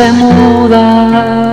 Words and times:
Se 0.00 0.12
muda, 0.12 1.52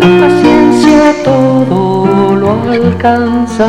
la 0.00 0.08
paciencia 0.20 1.00
todo 1.22 2.34
lo 2.42 2.50
alcanza, 2.70 3.68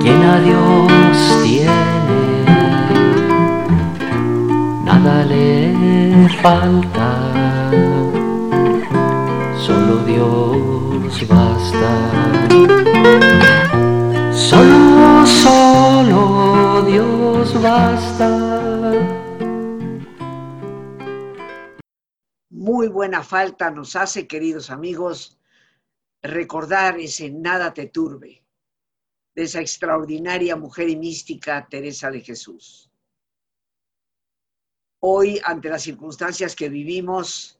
quien 0.00 0.20
a 0.34 0.36
Dios 0.46 1.14
tiene, 1.44 2.42
nada 4.84 5.24
le 5.24 6.28
falta, 6.42 7.08
solo 9.64 9.94
Dios 10.10 11.28
basta. 11.28 11.90
Solo, 14.32 15.24
solo 15.26 16.82
Dios 16.88 17.54
basta. 17.62 18.29
Buena 23.00 23.22
falta 23.22 23.70
nos 23.70 23.96
hace, 23.96 24.26
queridos 24.26 24.68
amigos, 24.68 25.38
recordar 26.20 27.00
ese 27.00 27.30
nada 27.30 27.72
te 27.72 27.86
turbe 27.86 28.44
de 29.34 29.42
esa 29.42 29.62
extraordinaria 29.62 30.54
mujer 30.54 30.90
y 30.90 30.96
mística 30.96 31.66
Teresa 31.66 32.10
de 32.10 32.20
Jesús. 32.20 32.90
Hoy, 35.02 35.40
ante 35.42 35.70
las 35.70 35.82
circunstancias 35.82 36.54
que 36.54 36.68
vivimos, 36.68 37.58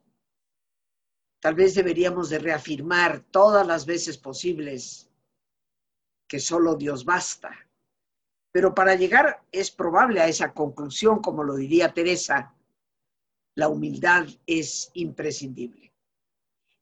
tal 1.41 1.55
vez 1.55 1.75
deberíamos 1.75 2.29
de 2.29 2.39
reafirmar 2.39 3.21
todas 3.31 3.67
las 3.67 3.87
veces 3.87 4.19
posibles 4.19 5.09
que 6.29 6.39
solo 6.39 6.75
Dios 6.75 7.07
basta. 7.07 7.67
Pero 8.53 8.75
para 8.75 8.95
llegar 8.95 9.43
es 9.51 9.71
probable 9.71 10.21
a 10.21 10.29
esa 10.29 10.53
conclusión, 10.53 11.23
como 11.23 11.45
lo 11.45 11.55
diría 11.57 11.95
Teresa, 11.95 12.55
la 13.61 13.69
humildad 13.69 14.27
es 14.47 14.91
imprescindible. 14.95 15.93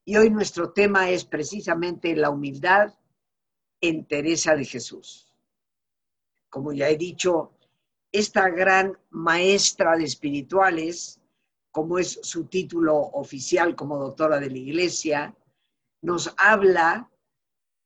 Y 0.05 0.15
hoy 0.15 0.29
nuestro 0.29 0.71
tema 0.71 1.09
es 1.09 1.25
precisamente 1.25 2.15
la 2.15 2.29
humildad 2.29 2.93
en 3.81 4.05
Teresa 4.05 4.55
de 4.55 4.63
Jesús. 4.63 5.35
Como 6.49 6.71
ya 6.71 6.87
he 6.87 6.95
dicho, 6.95 7.51
esta 8.13 8.47
gran 8.49 8.97
maestra 9.09 9.97
de 9.97 10.05
espirituales, 10.05 11.19
como 11.69 11.99
es 11.99 12.17
su 12.23 12.45
título 12.45 12.95
oficial 12.95 13.75
como 13.75 13.97
doctora 13.97 14.39
de 14.39 14.49
la 14.49 14.57
Iglesia, 14.57 15.35
nos 16.01 16.33
habla 16.37 17.11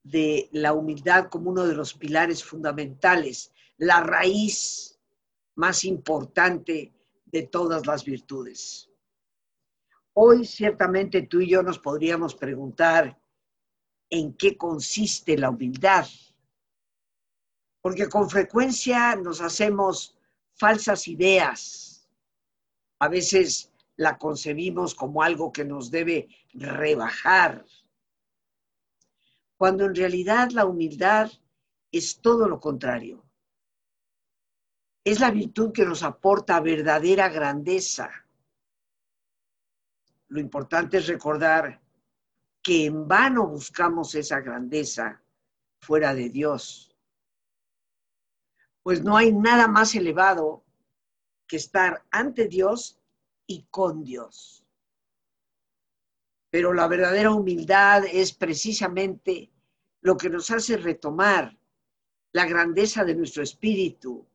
de 0.04 0.50
la 0.52 0.74
humildad 0.74 1.30
como 1.30 1.50
uno 1.50 1.66
de 1.66 1.74
los 1.74 1.96
pilares 1.96 2.44
fundamentales, 2.44 3.52
la 3.78 4.02
raíz 4.02 5.00
más 5.56 5.84
importante 5.84 6.94
de 7.26 7.44
todas 7.48 7.88
las 7.88 8.06
virtudes. 8.06 8.93
Hoy 10.16 10.46
ciertamente 10.46 11.24
tú 11.24 11.42
y 11.42 11.50
yo 11.50 11.64
nos 11.64 11.80
podríamos 11.80 12.36
preguntar 12.36 13.20
en 14.10 14.34
qué 14.36 14.56
consiste 14.56 15.38
la 15.38 15.50
humildad, 15.50 16.06
porque 17.82 18.08
con 18.08 18.30
frecuencia 18.30 19.16
nos 19.16 19.42
hacemos 19.42 20.16
falsas 20.54 21.08
ideas, 21.08 22.08
a 23.00 23.08
veces 23.08 23.72
la 23.96 24.18
concebimos 24.18 24.94
como 24.94 25.24
algo 25.24 25.52
que 25.52 25.66
nos 25.66 25.90
debe 25.90 26.28
rebajar, 26.54 27.66
cuando 29.58 29.86
en 29.86 29.96
realidad 29.96 30.52
la 30.52 30.66
humildad 30.66 31.32
es 31.92 32.22
todo 32.22 32.48
lo 32.48 32.60
contrario. 32.60 33.26
Es 35.04 35.20
la 35.20 35.32
virtud 35.32 35.72
que 35.74 35.86
nos 35.86 36.04
aporta 36.04 36.60
verdadera 36.60 37.30
grandeza. 37.30 38.23
Lo 40.34 40.40
importante 40.40 40.98
es 40.98 41.06
recordar 41.06 41.80
que 42.64 42.86
en 42.86 43.08
vano 43.08 43.46
buscamos 43.46 44.16
esa 44.16 44.40
grandeza 44.40 45.22
fuera 45.80 46.16
de 46.16 46.30
Dios. 46.30 46.98
Pues 48.82 49.04
no 49.04 49.16
hay 49.16 49.32
nada 49.32 49.68
más 49.68 49.94
elevado 49.94 50.64
que 51.46 51.58
estar 51.58 52.04
ante 52.10 52.48
Dios 52.48 53.00
y 53.46 53.68
con 53.70 54.04
Dios. 54.04 54.66
Pero 56.50 56.74
la 56.74 56.88
verdadera 56.88 57.30
humildad 57.30 58.04
es 58.12 58.34
precisamente 58.34 59.52
lo 60.02 60.18
que 60.18 60.32
nos 60.32 60.50
hace 60.50 60.78
retomar 60.78 61.56
la 62.32 62.48
grandeza 62.48 63.04
de 63.04 63.14
nuestro 63.14 63.44
espíritu, 63.44 64.26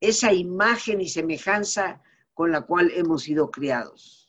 esa 0.00 0.32
imagen 0.32 1.02
y 1.02 1.08
semejanza 1.10 2.00
con 2.32 2.50
la 2.50 2.62
cual 2.62 2.90
hemos 2.94 3.24
sido 3.24 3.50
criados. 3.50 4.25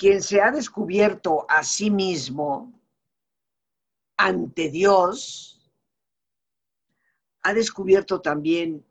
Quien 0.00 0.22
se 0.22 0.40
ha 0.40 0.50
descubierto 0.50 1.44
a 1.46 1.62
sí 1.62 1.90
mismo 1.90 2.72
ante 4.16 4.70
Dios, 4.70 5.70
ha 7.42 7.52
descubierto 7.52 8.22
también 8.22 8.82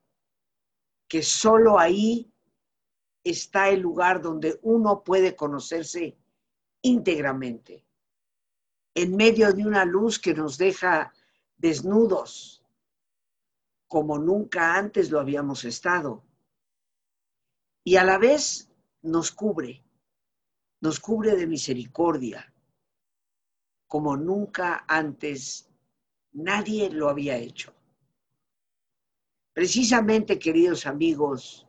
que 1.08 1.24
solo 1.24 1.80
ahí 1.80 2.32
está 3.24 3.70
el 3.70 3.80
lugar 3.80 4.22
donde 4.22 4.60
uno 4.62 5.04
puede 5.04 5.36
conocerse 5.36 6.16
íntegramente, 6.84 7.84
en 8.94 9.16
medio 9.16 9.52
de 9.52 9.66
una 9.66 9.86
luz 9.86 10.20
que 10.20 10.36
nos 10.36 10.60
deja 10.60 11.12
desnudos, 11.58 12.64
como 13.88 14.20
nunca 14.20 14.76
antes 14.76 15.10
lo 15.10 15.20
habíamos 15.20 15.66
estado, 15.66 16.24
y 17.84 17.96
a 17.96 18.04
la 18.04 18.20
vez 18.20 18.70
nos 19.02 19.32
cubre, 19.32 19.84
nos 20.82 21.00
cubre 21.00 21.36
de 21.36 21.48
misericordia, 21.48 22.54
como 23.88 24.16
nunca 24.16 24.86
antes 24.88 25.70
nadie 26.32 26.90
lo 26.90 27.10
había 27.10 27.38
hecho. 27.38 27.74
Precisamente, 29.54 30.40
queridos 30.40 30.86
amigos, 30.86 31.68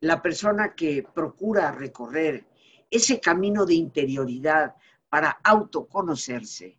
la 0.00 0.20
persona 0.20 0.74
que 0.74 1.02
procura 1.02 1.70
recorrer 1.72 2.46
ese 2.90 3.20
camino 3.20 3.64
de 3.64 3.74
interioridad 3.74 4.74
para 5.08 5.30
autoconocerse 5.42 6.76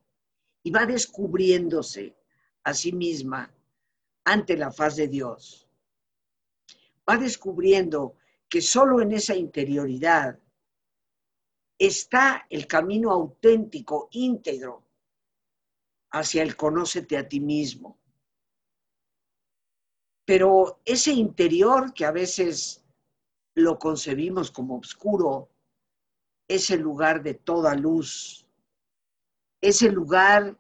y 0.62 0.72
va 0.72 0.86
descubriéndose 0.86 2.16
a 2.64 2.74
sí 2.74 2.92
misma 2.92 3.52
ante 4.26 4.58
la 4.58 4.72
faz 4.72 4.96
de 4.96 5.08
Dios, 5.08 5.68
va 7.10 7.18
descubriendo 7.18 8.16
que 8.48 8.62
solo 8.62 9.02
en 9.02 9.14
esa 9.14 9.36
interioridad 9.36 10.38
está 11.88 12.46
el 12.50 12.66
camino 12.66 13.12
auténtico, 13.12 14.08
íntegro, 14.12 14.84
hacia 16.12 16.44
el 16.44 16.56
conócete 16.56 17.18
a 17.18 17.28
ti 17.28 17.40
mismo. 17.40 17.98
Pero 20.26 20.80
ese 20.86 21.12
interior 21.12 21.94
que 21.94 22.06
a 22.06 22.12
veces 22.12 22.84
lo 23.56 23.78
concebimos 23.78 24.50
como 24.50 24.78
oscuro, 24.78 25.50
es 26.48 26.70
el 26.70 26.82
lugar 26.82 27.22
de 27.22 27.34
toda 27.34 27.76
luz, 27.76 28.48
es 29.60 29.82
el 29.82 29.94
lugar 29.94 30.58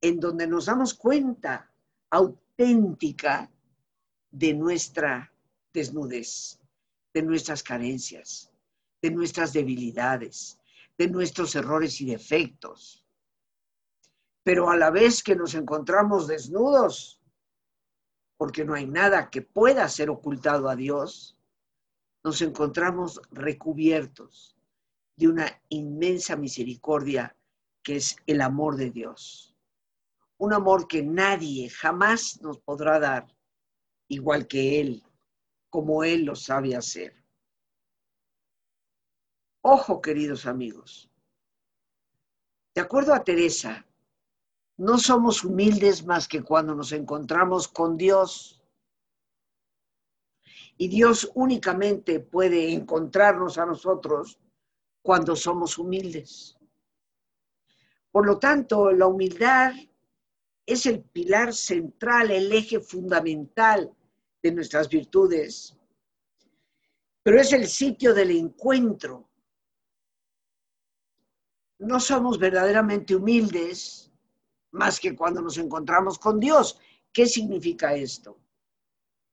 en 0.00 0.20
donde 0.20 0.46
nos 0.46 0.66
damos 0.66 0.94
cuenta 0.94 1.70
auténtica 2.10 3.50
de 4.30 4.54
nuestra 4.54 5.32
desnudez, 5.72 6.60
de 7.14 7.22
nuestras 7.22 7.62
carencias, 7.62 8.50
de 9.00 9.10
nuestras 9.10 9.52
debilidades, 9.52 10.57
de 10.98 11.08
nuestros 11.08 11.54
errores 11.54 12.00
y 12.00 12.06
defectos. 12.06 13.04
Pero 14.42 14.68
a 14.68 14.76
la 14.76 14.90
vez 14.90 15.22
que 15.22 15.36
nos 15.36 15.54
encontramos 15.54 16.26
desnudos, 16.26 17.22
porque 18.36 18.64
no 18.64 18.74
hay 18.74 18.86
nada 18.86 19.30
que 19.30 19.42
pueda 19.42 19.88
ser 19.88 20.10
ocultado 20.10 20.68
a 20.68 20.76
Dios, 20.76 21.38
nos 22.24 22.42
encontramos 22.42 23.20
recubiertos 23.30 24.56
de 25.16 25.28
una 25.28 25.62
inmensa 25.68 26.36
misericordia 26.36 27.36
que 27.82 27.96
es 27.96 28.16
el 28.26 28.40
amor 28.40 28.76
de 28.76 28.90
Dios. 28.90 29.56
Un 30.36 30.52
amor 30.52 30.86
que 30.86 31.02
nadie 31.02 31.68
jamás 31.70 32.40
nos 32.42 32.58
podrá 32.58 32.98
dar 32.98 33.26
igual 34.08 34.46
que 34.46 34.80
Él, 34.80 35.04
como 35.70 36.04
Él 36.04 36.24
lo 36.24 36.36
sabe 36.36 36.76
hacer. 36.76 37.24
Ojo, 39.70 40.00
queridos 40.00 40.46
amigos. 40.46 41.10
De 42.74 42.80
acuerdo 42.80 43.12
a 43.12 43.22
Teresa, 43.22 43.86
no 44.78 44.96
somos 44.96 45.44
humildes 45.44 46.06
más 46.06 46.26
que 46.26 46.42
cuando 46.42 46.74
nos 46.74 46.90
encontramos 46.92 47.68
con 47.68 47.98
Dios. 47.98 48.62
Y 50.78 50.88
Dios 50.88 51.30
únicamente 51.34 52.18
puede 52.18 52.72
encontrarnos 52.72 53.58
a 53.58 53.66
nosotros 53.66 54.38
cuando 55.02 55.36
somos 55.36 55.76
humildes. 55.76 56.56
Por 58.10 58.24
lo 58.24 58.38
tanto, 58.38 58.90
la 58.90 59.06
humildad 59.06 59.74
es 60.64 60.86
el 60.86 61.02
pilar 61.02 61.52
central, 61.52 62.30
el 62.30 62.50
eje 62.52 62.80
fundamental 62.80 63.94
de 64.42 64.50
nuestras 64.50 64.88
virtudes, 64.88 65.76
pero 67.22 67.38
es 67.38 67.52
el 67.52 67.66
sitio 67.66 68.14
del 68.14 68.30
encuentro. 68.30 69.27
No 71.78 72.00
somos 72.00 72.38
verdaderamente 72.38 73.14
humildes 73.14 74.10
más 74.72 74.98
que 75.00 75.14
cuando 75.14 75.40
nos 75.40 75.58
encontramos 75.58 76.18
con 76.18 76.40
Dios. 76.40 76.78
¿Qué 77.12 77.26
significa 77.26 77.94
esto? 77.94 78.38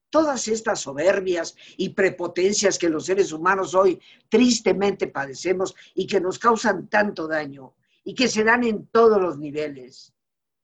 Todas 0.09 0.47
estas 0.47 0.79
soberbias 0.79 1.55
y 1.77 1.89
prepotencias 1.89 2.77
que 2.77 2.89
los 2.89 3.05
seres 3.05 3.31
humanos 3.31 3.73
hoy 3.75 3.99
tristemente 4.29 5.07
padecemos 5.07 5.75
y 5.93 6.07
que 6.07 6.21
nos 6.21 6.39
causan 6.39 6.87
tanto 6.87 7.27
daño 7.27 7.73
y 8.03 8.13
que 8.13 8.27
se 8.27 8.43
dan 8.43 8.63
en 8.63 8.87
todos 8.87 9.19
los 9.19 9.37
niveles, 9.37 10.13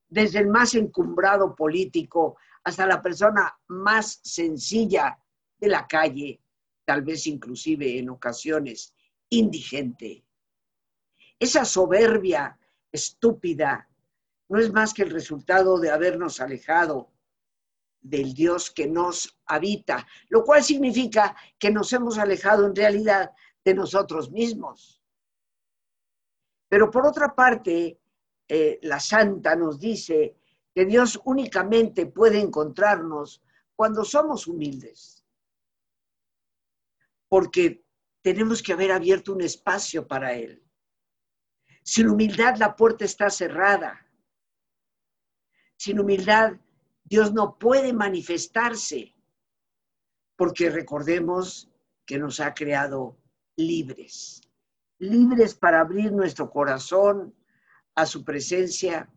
desde 0.07 0.39
el 0.39 0.47
más 0.47 0.75
encumbrado 0.75 1.55
político 1.55 2.37
hasta 2.63 2.85
la 2.85 3.01
persona 3.01 3.57
más 3.67 4.19
sencilla 4.23 5.19
de 5.57 5.67
la 5.67 5.87
calle, 5.87 6.39
tal 6.85 7.01
vez 7.01 7.25
inclusive 7.27 7.97
en 7.97 8.09
ocasiones 8.09 8.93
indigente. 9.29 10.23
Esa 11.41 11.65
soberbia 11.65 12.55
estúpida 12.91 13.89
no 14.47 14.59
es 14.59 14.71
más 14.71 14.93
que 14.93 15.01
el 15.01 15.09
resultado 15.09 15.79
de 15.79 15.89
habernos 15.89 16.39
alejado 16.39 17.11
del 17.99 18.35
Dios 18.35 18.69
que 18.69 18.85
nos 18.85 19.39
habita, 19.47 20.05
lo 20.29 20.43
cual 20.43 20.63
significa 20.63 21.35
que 21.57 21.71
nos 21.71 21.91
hemos 21.93 22.19
alejado 22.19 22.67
en 22.67 22.75
realidad 22.75 23.31
de 23.65 23.73
nosotros 23.73 24.29
mismos. 24.29 25.01
Pero 26.69 26.91
por 26.91 27.07
otra 27.07 27.33
parte, 27.33 27.99
eh, 28.47 28.77
la 28.83 28.99
santa 28.99 29.55
nos 29.55 29.79
dice 29.79 30.37
que 30.75 30.85
Dios 30.85 31.19
únicamente 31.25 32.05
puede 32.05 32.39
encontrarnos 32.39 33.41
cuando 33.75 34.05
somos 34.05 34.45
humildes, 34.45 35.25
porque 37.27 37.83
tenemos 38.21 38.61
que 38.61 38.73
haber 38.73 38.91
abierto 38.91 39.33
un 39.33 39.41
espacio 39.41 40.07
para 40.07 40.33
Él. 40.33 40.63
Sin 41.91 42.07
humildad 42.07 42.55
la 42.55 42.73
puerta 42.73 43.03
está 43.03 43.29
cerrada. 43.29 44.07
Sin 45.75 45.99
humildad 45.99 46.53
Dios 47.03 47.33
no 47.33 47.59
puede 47.59 47.91
manifestarse, 47.91 49.13
porque 50.37 50.69
recordemos 50.69 51.69
que 52.05 52.17
nos 52.17 52.39
ha 52.39 52.53
creado 52.53 53.17
libres, 53.57 54.39
libres 54.99 55.53
para 55.53 55.81
abrir 55.81 56.13
nuestro 56.13 56.49
corazón 56.49 57.35
a 57.95 58.05
su 58.05 58.23
presencia 58.23 59.09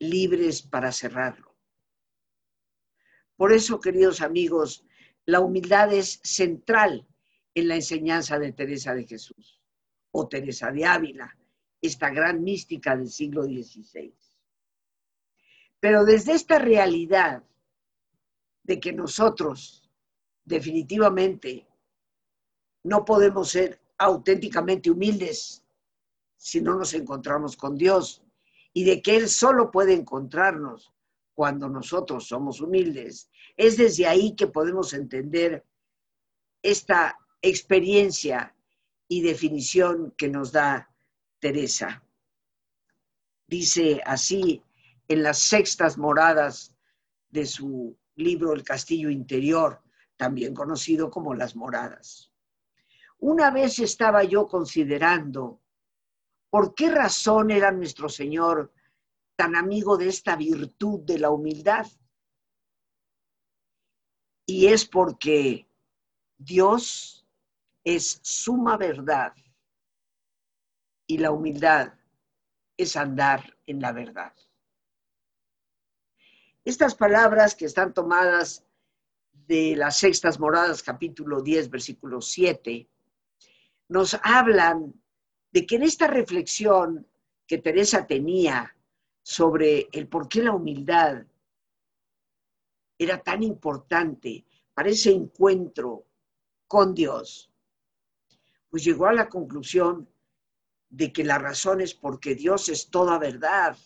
libres 0.00 0.62
para 0.62 0.90
cerrarlo. 0.90 1.54
Por 3.36 3.52
eso, 3.52 3.78
queridos 3.78 4.20
amigos, 4.20 4.84
la 5.26 5.38
humildad 5.38 5.92
es 5.92 6.18
central 6.24 7.06
en 7.54 7.68
la 7.68 7.76
enseñanza 7.76 8.40
de 8.40 8.50
Teresa 8.50 8.96
de 8.96 9.06
Jesús 9.06 9.62
o 10.10 10.26
Teresa 10.26 10.72
de 10.72 10.86
Ávila, 10.86 11.38
esta 11.86 12.10
gran 12.10 12.42
mística 12.42 12.96
del 12.96 13.10
siglo 13.10 13.44
XVI. 13.44 14.14
Pero 15.80 16.04
desde 16.04 16.32
esta 16.32 16.58
realidad 16.58 17.42
de 18.62 18.80
que 18.80 18.92
nosotros 18.92 19.90
definitivamente 20.44 21.66
no 22.82 23.04
podemos 23.04 23.50
ser 23.50 23.80
auténticamente 23.98 24.90
humildes 24.90 25.62
si 26.36 26.60
no 26.60 26.74
nos 26.74 26.92
encontramos 26.92 27.56
con 27.56 27.74
Dios, 27.74 28.22
y 28.74 28.84
de 28.84 29.00
que 29.00 29.16
Él 29.16 29.28
solo 29.28 29.70
puede 29.70 29.94
encontrarnos 29.94 30.92
cuando 31.32 31.68
nosotros 31.68 32.26
somos 32.26 32.60
humildes. 32.60 33.30
Es 33.56 33.76
desde 33.76 34.06
ahí 34.06 34.34
que 34.34 34.46
podemos 34.48 34.92
entender 34.92 35.64
esta 36.60 37.18
experiencia 37.40 38.54
y 39.08 39.22
definición 39.22 40.12
que 40.18 40.28
nos 40.28 40.52
da 40.52 40.93
Teresa. 41.44 42.02
Dice 43.46 44.00
así 44.06 44.62
en 45.08 45.22
las 45.22 45.40
sextas 45.40 45.98
moradas 45.98 46.74
de 47.28 47.44
su 47.44 47.98
libro 48.14 48.54
El 48.54 48.64
Castillo 48.64 49.10
Interior, 49.10 49.82
también 50.16 50.54
conocido 50.54 51.10
como 51.10 51.34
Las 51.34 51.54
Moradas. 51.54 52.32
Una 53.18 53.50
vez 53.50 53.78
estaba 53.78 54.24
yo 54.24 54.48
considerando 54.48 55.60
¿Por 56.48 56.74
qué 56.74 56.88
razón 56.88 57.50
era 57.50 57.70
nuestro 57.72 58.08
Señor 58.08 58.72
tan 59.36 59.54
amigo 59.54 59.98
de 59.98 60.08
esta 60.08 60.36
virtud 60.36 61.00
de 61.00 61.18
la 61.18 61.28
humildad? 61.28 61.86
Y 64.46 64.68
es 64.68 64.86
porque 64.86 65.68
Dios 66.38 67.26
es 67.82 68.18
suma 68.22 68.78
verdad 68.78 69.34
y 71.06 71.18
la 71.18 71.30
humildad 71.30 71.94
es 72.76 72.96
andar 72.96 73.56
en 73.66 73.80
la 73.80 73.92
verdad. 73.92 74.32
Estas 76.64 76.94
palabras 76.94 77.54
que 77.54 77.66
están 77.66 77.92
tomadas 77.92 78.64
de 79.32 79.76
las 79.76 79.98
sextas 79.98 80.40
moradas, 80.40 80.82
capítulo 80.82 81.42
10, 81.42 81.68
versículo 81.68 82.20
7, 82.20 82.88
nos 83.88 84.18
hablan 84.22 84.94
de 85.50 85.66
que 85.66 85.76
en 85.76 85.82
esta 85.82 86.06
reflexión 86.06 87.06
que 87.46 87.58
Teresa 87.58 88.06
tenía 88.06 88.74
sobre 89.22 89.88
el 89.92 90.08
por 90.08 90.28
qué 90.28 90.42
la 90.42 90.52
humildad 90.52 91.24
era 92.98 93.22
tan 93.22 93.42
importante 93.42 94.46
para 94.72 94.88
ese 94.88 95.12
encuentro 95.12 96.06
con 96.66 96.94
Dios, 96.94 97.50
pues 98.70 98.82
llegó 98.84 99.06
a 99.06 99.12
la 99.12 99.28
conclusión 99.28 100.08
de 100.96 101.12
que 101.12 101.24
la 101.24 101.38
razón 101.38 101.80
es 101.80 101.92
porque 101.92 102.36
Dios 102.36 102.68
es 102.68 102.88
toda 102.88 103.18
verdad 103.18 103.76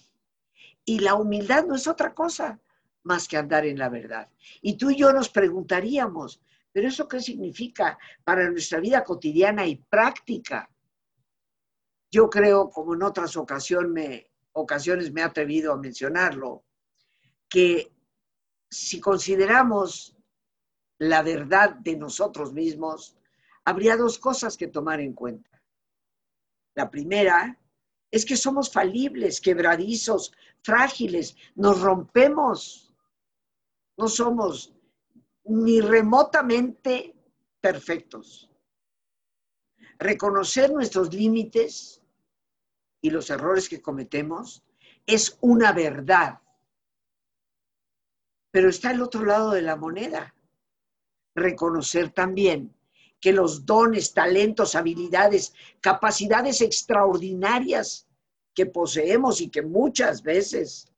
y 0.84 0.98
la 0.98 1.14
humildad 1.14 1.64
no 1.64 1.74
es 1.74 1.86
otra 1.86 2.12
cosa 2.12 2.60
más 3.02 3.26
que 3.26 3.38
andar 3.38 3.64
en 3.64 3.78
la 3.78 3.88
verdad. 3.88 4.28
Y 4.60 4.76
tú 4.76 4.90
y 4.90 4.96
yo 4.96 5.10
nos 5.12 5.30
preguntaríamos, 5.30 6.42
pero 6.70 6.88
eso 6.88 7.08
qué 7.08 7.20
significa 7.20 7.98
para 8.24 8.50
nuestra 8.50 8.78
vida 8.78 9.04
cotidiana 9.04 9.66
y 9.66 9.76
práctica? 9.76 10.70
Yo 12.10 12.28
creo, 12.28 12.68
como 12.68 12.94
en 12.94 13.02
otras 13.02 13.36
ocasiones 13.38 13.90
me, 13.90 14.30
ocasiones 14.52 15.10
me 15.10 15.22
he 15.22 15.24
atrevido 15.24 15.72
a 15.72 15.78
mencionarlo, 15.78 16.64
que 17.48 17.90
si 18.68 19.00
consideramos 19.00 20.14
la 20.98 21.22
verdad 21.22 21.74
de 21.76 21.96
nosotros 21.96 22.52
mismos, 22.52 23.16
habría 23.64 23.96
dos 23.96 24.18
cosas 24.18 24.58
que 24.58 24.68
tomar 24.68 25.00
en 25.00 25.14
cuenta. 25.14 25.57
La 26.78 26.88
primera 26.88 27.58
es 28.08 28.24
que 28.24 28.36
somos 28.36 28.70
falibles, 28.70 29.40
quebradizos, 29.40 30.32
frágiles, 30.62 31.36
nos 31.56 31.80
rompemos, 31.80 32.94
no 33.96 34.06
somos 34.06 34.72
ni 35.42 35.80
remotamente 35.80 37.16
perfectos. 37.60 38.48
Reconocer 39.98 40.70
nuestros 40.70 41.12
límites 41.12 42.00
y 43.00 43.10
los 43.10 43.28
errores 43.28 43.68
que 43.68 43.82
cometemos 43.82 44.62
es 45.04 45.36
una 45.40 45.72
verdad. 45.72 46.40
Pero 48.52 48.68
está 48.68 48.92
el 48.92 49.02
otro 49.02 49.24
lado 49.24 49.50
de 49.50 49.62
la 49.62 49.74
moneda. 49.74 50.32
Reconocer 51.34 52.10
también 52.10 52.72
que 53.20 53.32
los 53.32 53.66
dones, 53.66 54.14
talentos, 54.14 54.74
habilidades, 54.74 55.52
capacidades 55.80 56.60
extraordinarias 56.60 58.06
que 58.54 58.66
poseemos 58.66 59.40
y 59.40 59.50
que 59.50 59.62
muchas 59.62 60.22
veces 60.22 60.92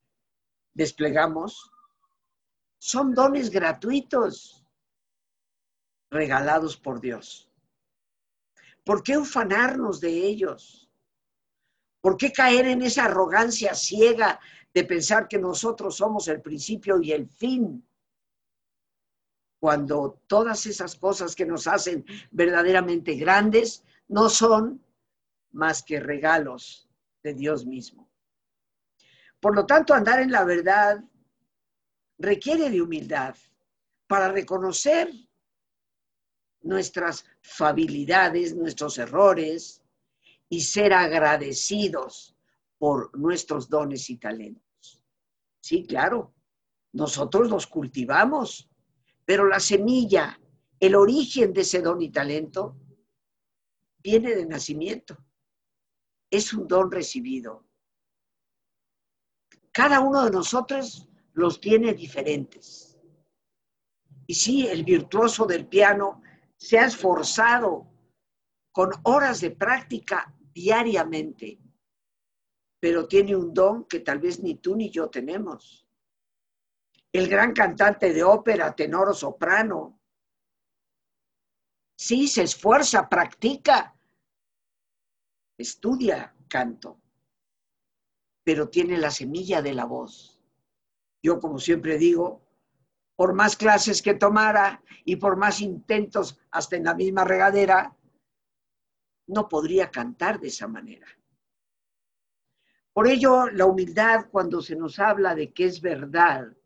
desplegamos, 0.73 1.71
son 2.79 3.13
dones 3.13 3.49
gratuitos. 3.49 4.57
regalados 6.13 6.75
por 6.75 6.99
Dios. 6.99 7.49
¿Por 8.83 9.01
qué 9.01 9.17
ufanarnos 9.17 10.01
de 10.01 10.09
ellos? 10.09 10.89
¿Por 12.01 12.17
qué 12.17 12.33
caer 12.33 12.67
en 12.67 12.81
esa 12.81 13.05
arrogancia 13.05 13.73
ciega 13.75 14.37
de 14.73 14.83
pensar 14.83 15.29
que 15.29 15.37
nosotros 15.37 15.95
somos 15.95 16.27
el 16.27 16.41
principio 16.41 16.99
y 17.01 17.13
el 17.13 17.29
fin? 17.29 17.87
Cuando 19.61 20.19
todas 20.25 20.65
esas 20.65 20.95
cosas 20.95 21.35
que 21.35 21.45
nos 21.45 21.67
hacen 21.67 22.03
verdaderamente 22.31 23.13
grandes 23.13 23.83
no 24.07 24.27
son 24.27 24.83
más 25.51 25.83
que 25.83 25.99
regalos 25.99 26.89
de 27.21 27.35
Dios 27.35 27.63
mismo. 27.63 28.09
Por 29.39 29.55
lo 29.55 29.67
tanto, 29.67 29.93
andar 29.93 30.19
en 30.19 30.31
la 30.31 30.45
verdad 30.45 31.03
requiere 32.17 32.71
de 32.71 32.81
humildad 32.81 33.35
para 34.07 34.31
reconocer 34.31 35.11
nuestras 36.63 37.23
fabilidades, 37.41 38.55
nuestros 38.55 38.97
errores 38.97 39.83
y 40.49 40.61
ser 40.61 40.91
agradecidos 40.91 42.35
por 42.79 43.15
nuestros 43.15 43.69
dones 43.69 44.09
y 44.09 44.17
talentos. 44.17 45.03
Sí, 45.59 45.85
claro, 45.85 46.33
nosotros 46.93 47.47
los 47.47 47.67
cultivamos, 47.67 48.70
pero 49.25 49.47
la 49.47 49.59
semilla, 49.59 50.39
el 50.79 50.95
origen 50.95 51.53
de 51.53 51.61
ese 51.61 51.81
don 51.81 52.01
y 52.01 52.09
talento, 52.09 52.77
viene 54.03 54.35
de 54.35 54.45
nacimiento. 54.45 55.17
Es 56.29 56.53
un 56.53 56.67
don 56.67 56.91
recibido. 56.91 57.65
Cada 59.71 60.01
uno 60.01 60.25
de 60.25 60.31
nosotros 60.31 61.07
los 61.33 61.61
tiene 61.61 61.93
diferentes. 61.93 62.99
Y 64.27 64.33
sí, 64.33 64.67
el 64.67 64.83
virtuoso 64.83 65.45
del 65.45 65.67
piano 65.67 66.21
se 66.57 66.79
ha 66.79 66.85
esforzado 66.85 67.87
con 68.71 68.91
horas 69.03 69.41
de 69.41 69.51
práctica 69.51 70.33
diariamente, 70.53 71.59
pero 72.79 73.07
tiene 73.07 73.35
un 73.35 73.53
don 73.53 73.85
que 73.85 73.99
tal 73.99 74.19
vez 74.19 74.41
ni 74.41 74.55
tú 74.55 74.75
ni 74.75 74.89
yo 74.89 75.09
tenemos. 75.09 75.87
El 77.13 77.27
gran 77.27 77.53
cantante 77.53 78.13
de 78.13 78.23
ópera, 78.23 78.73
tenor 78.73 79.09
o 79.09 79.13
soprano, 79.13 79.99
sí 81.97 82.27
se 82.27 82.43
esfuerza, 82.43 83.09
practica, 83.09 83.95
estudia 85.57 86.35
canto, 86.47 87.01
pero 88.43 88.69
tiene 88.69 88.97
la 88.97 89.11
semilla 89.11 89.61
de 89.61 89.73
la 89.73 89.85
voz. 89.85 90.41
Yo, 91.21 91.39
como 91.39 91.59
siempre 91.59 91.97
digo, 91.97 92.41
por 93.15 93.33
más 93.33 93.55
clases 93.55 94.01
que 94.01 94.15
tomara 94.15 94.83
y 95.05 95.17
por 95.17 95.37
más 95.37 95.61
intentos 95.61 96.39
hasta 96.49 96.77
en 96.77 96.85
la 96.85 96.95
misma 96.95 97.23
regadera, 97.23 97.95
no 99.27 99.47
podría 99.47 99.91
cantar 99.91 100.39
de 100.39 100.47
esa 100.47 100.67
manera. 100.67 101.07
Por 102.93 103.07
ello, 103.07 103.49
la 103.49 103.65
humildad, 103.65 104.29
cuando 104.31 104.61
se 104.61 104.75
nos 104.75 104.97
habla 104.97 105.35
de 105.35 105.53
que 105.53 105.65
es 105.65 105.81
verdad, 105.81 106.57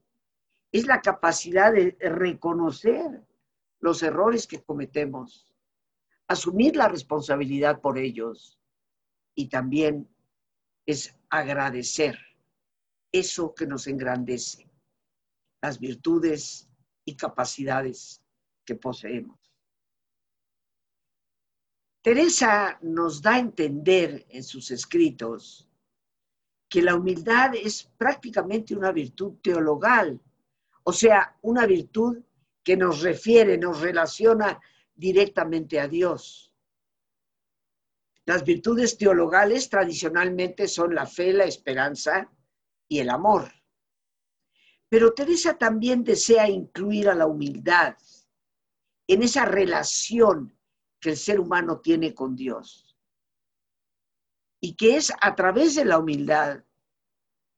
es 0.78 0.88
la 0.88 1.02
capacidad 1.02 1.72
de 1.72 1.96
reconocer 2.02 3.24
los 3.80 4.04
errores 4.04 4.46
que 4.46 4.62
cometemos, 4.62 5.48
asumir 6.28 6.76
la 6.76 6.90
responsabilidad 6.90 7.80
por 7.80 7.98
ellos 7.98 8.60
y 9.36 9.48
también 9.48 10.10
es 10.86 11.16
agradecer 11.30 12.20
eso 13.10 13.56
que 13.56 13.66
nos 13.66 13.88
engrandece 13.88 14.70
las 15.62 15.80
virtudes 15.80 16.70
y 17.06 17.16
capacidades 17.16 18.22
que 18.66 18.76
poseemos. 18.76 19.40
Teresa 22.02 22.78
nos 22.82 23.22
da 23.22 23.36
a 23.36 23.40
entender 23.40 24.26
en 24.28 24.44
sus 24.44 24.72
escritos 24.72 25.70
que 26.68 26.82
la 26.82 26.96
humildad 26.96 27.56
es 27.56 27.86
prácticamente 27.98 28.76
una 28.76 28.92
virtud 28.92 29.36
teologal, 29.42 30.20
o 30.88 30.94
sea, 30.94 31.36
una 31.42 31.66
virtud 31.66 32.22
que 32.64 32.78
nos 32.78 33.02
refiere, 33.02 33.58
nos 33.58 33.82
relaciona 33.82 34.62
directamente 34.94 35.80
a 35.80 35.88
Dios. 35.88 36.54
Las 38.26 38.44
virtudes 38.44 38.96
teologales 38.98 39.70
tradicionalmente 39.70 40.68
son 40.68 40.94
la 40.94 41.08
fe, 41.08 41.34
la 41.34 41.46
esperanza 41.46 42.32
y 42.88 43.00
el 43.00 43.10
amor. 43.10 43.52
Pero 44.88 45.14
Teresa 45.14 45.58
también 45.58 46.04
desea 46.04 46.48
incluir 46.48 47.10
a 47.10 47.16
la 47.16 47.26
humildad 47.26 47.98
en 49.08 49.24
esa 49.24 49.46
relación 49.46 50.56
que 51.00 51.12
el 51.12 51.18
ser 51.18 51.40
humano 51.40 51.82
tiene 51.82 52.14
con 52.14 52.36
Dios. 52.36 52.96
Y 54.62 54.76
que 54.76 54.98
es 54.98 55.12
a 55.20 55.36
través 55.36 55.74
de 55.74 55.86
la 55.86 55.98
humildad 55.98 56.64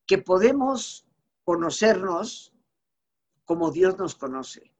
que 0.05 0.17
podemos 0.17 1.05
conocernos 1.43 2.53
como 3.48 3.72
Dios 3.72 3.98
nos 3.98 4.13
conoce. 4.13 4.74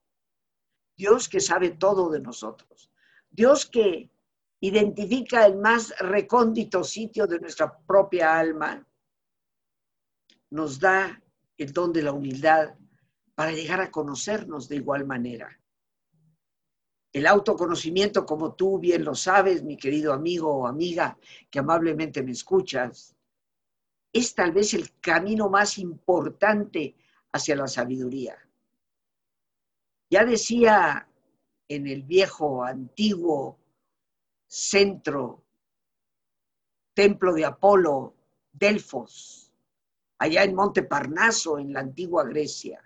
Dios 0.98 1.30
que 1.30 1.40
sabe 1.40 1.72
todo 1.72 2.10
de 2.10 2.20
nosotros. 2.20 2.92
Dios 3.32 3.66
que 3.66 4.12
identifica 4.60 5.46
el 5.46 5.56
más 5.58 5.98
recóndito 6.00 6.84
sitio 6.84 7.28
de 7.28 7.40
nuestra 7.40 7.80
propia 7.80 8.38
alma, 8.38 8.86
nos 10.50 10.80
da 10.80 11.22
el 11.58 11.72
don 11.72 11.94
de 11.94 12.04
la 12.04 12.12
humildad 12.12 12.76
para 13.36 13.52
llegar 13.52 13.80
a 13.80 13.90
conocernos 13.90 14.68
de 14.68 14.76
igual 14.78 15.06
manera. 15.06 15.58
El 17.14 17.26
autoconocimiento, 17.26 18.26
como 18.26 18.54
tú 18.54 18.80
bien 18.80 19.06
lo 19.06 19.16
sabes, 19.16 19.64
mi 19.64 19.78
querido 19.78 20.12
amigo 20.12 20.54
o 20.54 20.68
amiga 20.68 21.18
que 21.50 21.60
amablemente 21.60 22.22
me 22.22 22.32
escuchas, 22.32 23.16
es 24.12 24.36
tal 24.36 24.52
vez 24.52 24.74
el 24.74 25.00
camino 25.00 25.50
más 25.50 25.78
importante 25.78 26.98
hacia 27.32 27.56
la 27.56 27.68
sabiduría. 27.68 28.47
Ya 30.10 30.24
decía 30.26 31.08
en 31.68 31.88
el 31.88 32.04
viejo, 32.04 32.64
antiguo 32.64 33.60
centro, 34.46 35.44
templo 36.94 37.34
de 37.34 37.46
Apolo, 37.46 38.16
Delfos, 38.52 39.54
allá 40.18 40.44
en 40.44 40.56
Monte 40.56 40.84
Parnaso, 40.84 41.60
en 41.60 41.74
la 41.74 41.82
antigua 41.82 42.24
Grecia, 42.24 42.82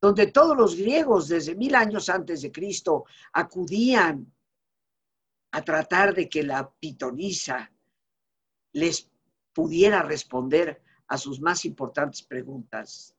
donde 0.00 0.28
todos 0.28 0.56
los 0.56 0.74
griegos 0.74 1.28
desde 1.28 1.54
mil 1.54 1.74
años 1.74 2.08
antes 2.08 2.42
de 2.42 2.50
Cristo 2.50 3.04
acudían 3.32 4.32
a 5.52 5.62
tratar 5.62 6.14
de 6.14 6.28
que 6.28 6.42
la 6.42 6.68
pitonisa 6.80 7.70
les 8.72 9.10
pudiera 9.52 10.02
responder 10.02 10.82
a 11.08 11.18
sus 11.18 11.40
más 11.40 11.66
importantes 11.66 12.22
preguntas. 12.22 13.14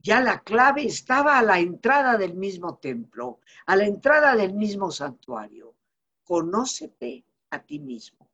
Ya 0.00 0.20
la 0.20 0.40
clave 0.40 0.84
estaba 0.84 1.38
a 1.38 1.42
la 1.42 1.58
entrada 1.58 2.16
del 2.16 2.34
mismo 2.34 2.78
templo, 2.78 3.40
a 3.66 3.76
la 3.76 3.84
entrada 3.84 4.34
del 4.34 4.54
mismo 4.54 4.90
santuario. 4.90 5.74
Conócete 6.24 7.24
a 7.50 7.58
ti 7.60 7.78
mismo 7.78 8.30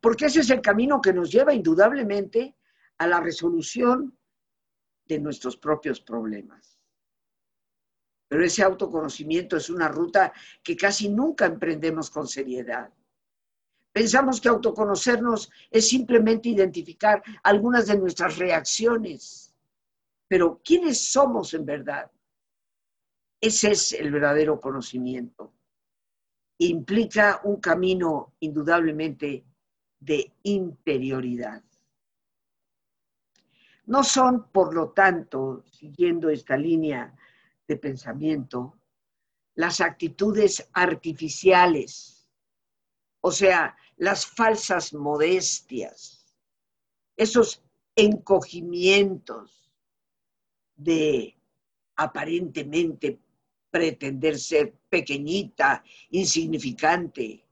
porque 0.00 0.26
ese 0.26 0.40
es 0.40 0.50
el 0.50 0.60
camino 0.60 1.00
que 1.00 1.12
nos 1.12 1.30
lleva 1.30 1.54
indudablemente 1.54 2.56
a 2.98 3.06
la 3.06 3.20
resolución 3.20 4.16
de 5.06 5.18
nuestros 5.18 5.56
propios 5.56 6.00
problemas. 6.00 6.78
Pero 8.28 8.44
ese 8.44 8.62
autoconocimiento 8.62 9.56
es 9.56 9.70
una 9.70 9.88
ruta 9.88 10.32
que 10.62 10.76
casi 10.76 11.08
nunca 11.08 11.46
emprendemos 11.46 12.10
con 12.10 12.28
seriedad. 12.28 12.92
Pensamos 13.90 14.40
que 14.40 14.48
autoconocernos 14.48 15.50
es 15.70 15.88
simplemente 15.88 16.50
identificar 16.50 17.22
algunas 17.42 17.86
de 17.86 17.98
nuestras 17.98 18.36
reacciones. 18.36 19.47
Pero 20.28 20.60
¿quiénes 20.62 21.10
somos 21.10 21.54
en 21.54 21.64
verdad? 21.64 22.10
Ese 23.40 23.70
es 23.70 23.92
el 23.92 24.12
verdadero 24.12 24.60
conocimiento. 24.60 25.54
Implica 26.58 27.40
un 27.44 27.60
camino 27.60 28.34
indudablemente 28.40 29.46
de 29.98 30.32
interioridad. 30.42 31.62
No 33.86 34.04
son, 34.04 34.50
por 34.52 34.74
lo 34.74 34.90
tanto, 34.90 35.64
siguiendo 35.70 36.28
esta 36.28 36.56
línea 36.56 37.14
de 37.66 37.76
pensamiento, 37.76 38.78
las 39.54 39.80
actitudes 39.80 40.68
artificiales, 40.72 42.28
o 43.20 43.30
sea, 43.30 43.76
las 43.96 44.26
falsas 44.26 44.92
modestias, 44.92 46.36
esos 47.16 47.62
encogimientos 47.96 49.67
de 50.78 51.36
aparentemente 51.96 53.20
pretender 53.70 54.38
ser 54.38 54.72
pequeñita, 54.88 55.84
insignificante, 56.10 57.44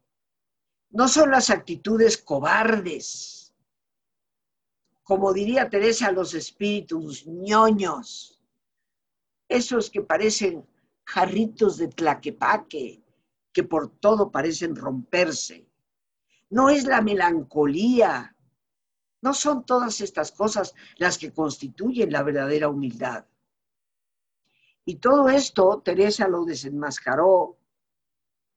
no 0.90 1.08
son 1.08 1.30
las 1.30 1.50
actitudes 1.50 2.16
cobardes, 2.16 3.52
como 5.02 5.32
diría 5.32 5.68
Teresa, 5.68 6.10
los 6.10 6.34
espíritus 6.34 7.26
ñoños, 7.26 8.40
esos 9.48 9.90
que 9.90 10.02
parecen 10.02 10.66
jarritos 11.04 11.76
de 11.76 11.88
tlaquepaque 11.88 13.02
que 13.52 13.62
por 13.62 13.88
todo 13.88 14.30
parecen 14.30 14.76
romperse. 14.76 15.66
No 16.50 16.68
es 16.68 16.84
la 16.84 17.00
melancolía. 17.00 18.35
No 19.22 19.34
son 19.34 19.64
todas 19.64 20.00
estas 20.00 20.32
cosas 20.32 20.74
las 20.96 21.18
que 21.18 21.32
constituyen 21.32 22.12
la 22.12 22.22
verdadera 22.22 22.68
humildad. 22.68 23.26
Y 24.84 24.96
todo 24.96 25.28
esto 25.28 25.82
Teresa 25.84 26.28
lo 26.28 26.44
desenmascaró 26.44 27.58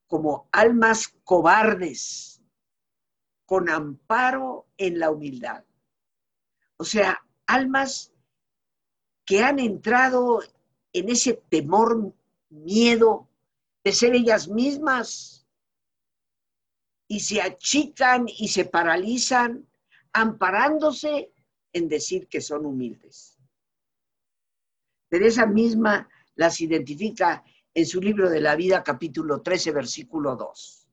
como 0.07 0.49
almas 0.51 1.15
cobardes, 1.23 2.41
con 3.45 3.69
amparo 3.69 4.67
en 4.77 4.99
la 4.99 5.11
humildad. 5.11 5.63
O 6.77 6.83
sea, 6.83 7.19
almas 7.47 8.13
que 9.25 9.43
han 9.43 9.59
entrado 9.59 10.41
en 10.93 11.09
ese 11.09 11.33
temor, 11.49 12.13
miedo 12.49 13.27
de 13.83 13.91
ser 13.91 14.15
ellas 14.15 14.47
mismas 14.47 15.47
y 17.07 17.19
se 17.21 17.41
achican 17.41 18.25
y 18.27 18.49
se 18.49 18.65
paralizan 18.65 19.67
amparándose 20.13 21.31
en 21.73 21.87
decir 21.87 22.27
que 22.27 22.41
son 22.41 22.65
humildes. 22.65 23.37
Teresa 25.09 25.45
misma 25.45 26.09
las 26.35 26.61
identifica 26.61 27.43
en 27.73 27.85
su 27.85 28.01
libro 28.01 28.29
de 28.29 28.41
la 28.41 28.55
vida, 28.55 28.83
capítulo 28.83 29.41
13, 29.41 29.71
versículo 29.71 30.35
2. 30.35 30.87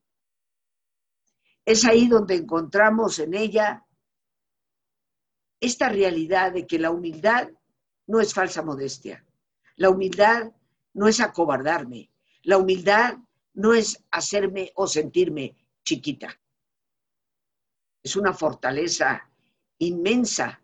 Es 1.64 1.84
ahí 1.84 2.08
donde 2.08 2.34
encontramos 2.34 3.18
en 3.18 3.34
ella 3.34 3.84
esta 5.60 5.88
realidad 5.88 6.52
de 6.52 6.66
que 6.66 6.78
la 6.78 6.90
humildad 6.90 7.50
no 8.06 8.20
es 8.20 8.34
falsa 8.34 8.62
modestia. 8.62 9.24
La 9.76 9.90
humildad 9.90 10.52
no 10.94 11.08
es 11.08 11.20
acobardarme. 11.20 12.10
La 12.42 12.58
humildad 12.58 13.18
no 13.54 13.74
es 13.74 14.04
hacerme 14.10 14.72
o 14.74 14.86
sentirme 14.86 15.56
chiquita. 15.84 16.38
Es 18.06 18.14
una 18.14 18.32
fortaleza 18.32 19.28
inmensa 19.78 20.60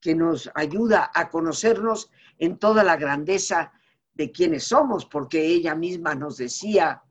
que 0.00 0.14
nos 0.14 0.50
ayuda 0.54 1.10
a 1.12 1.28
conocernos 1.28 2.10
en 2.38 2.58
toda 2.58 2.82
la 2.82 2.96
grandeza 2.96 3.70
de 4.14 4.32
quienes 4.32 4.64
somos, 4.64 5.04
porque 5.04 5.44
ella 5.44 5.74
misma 5.74 6.14
nos 6.14 6.38
decía 6.38 7.02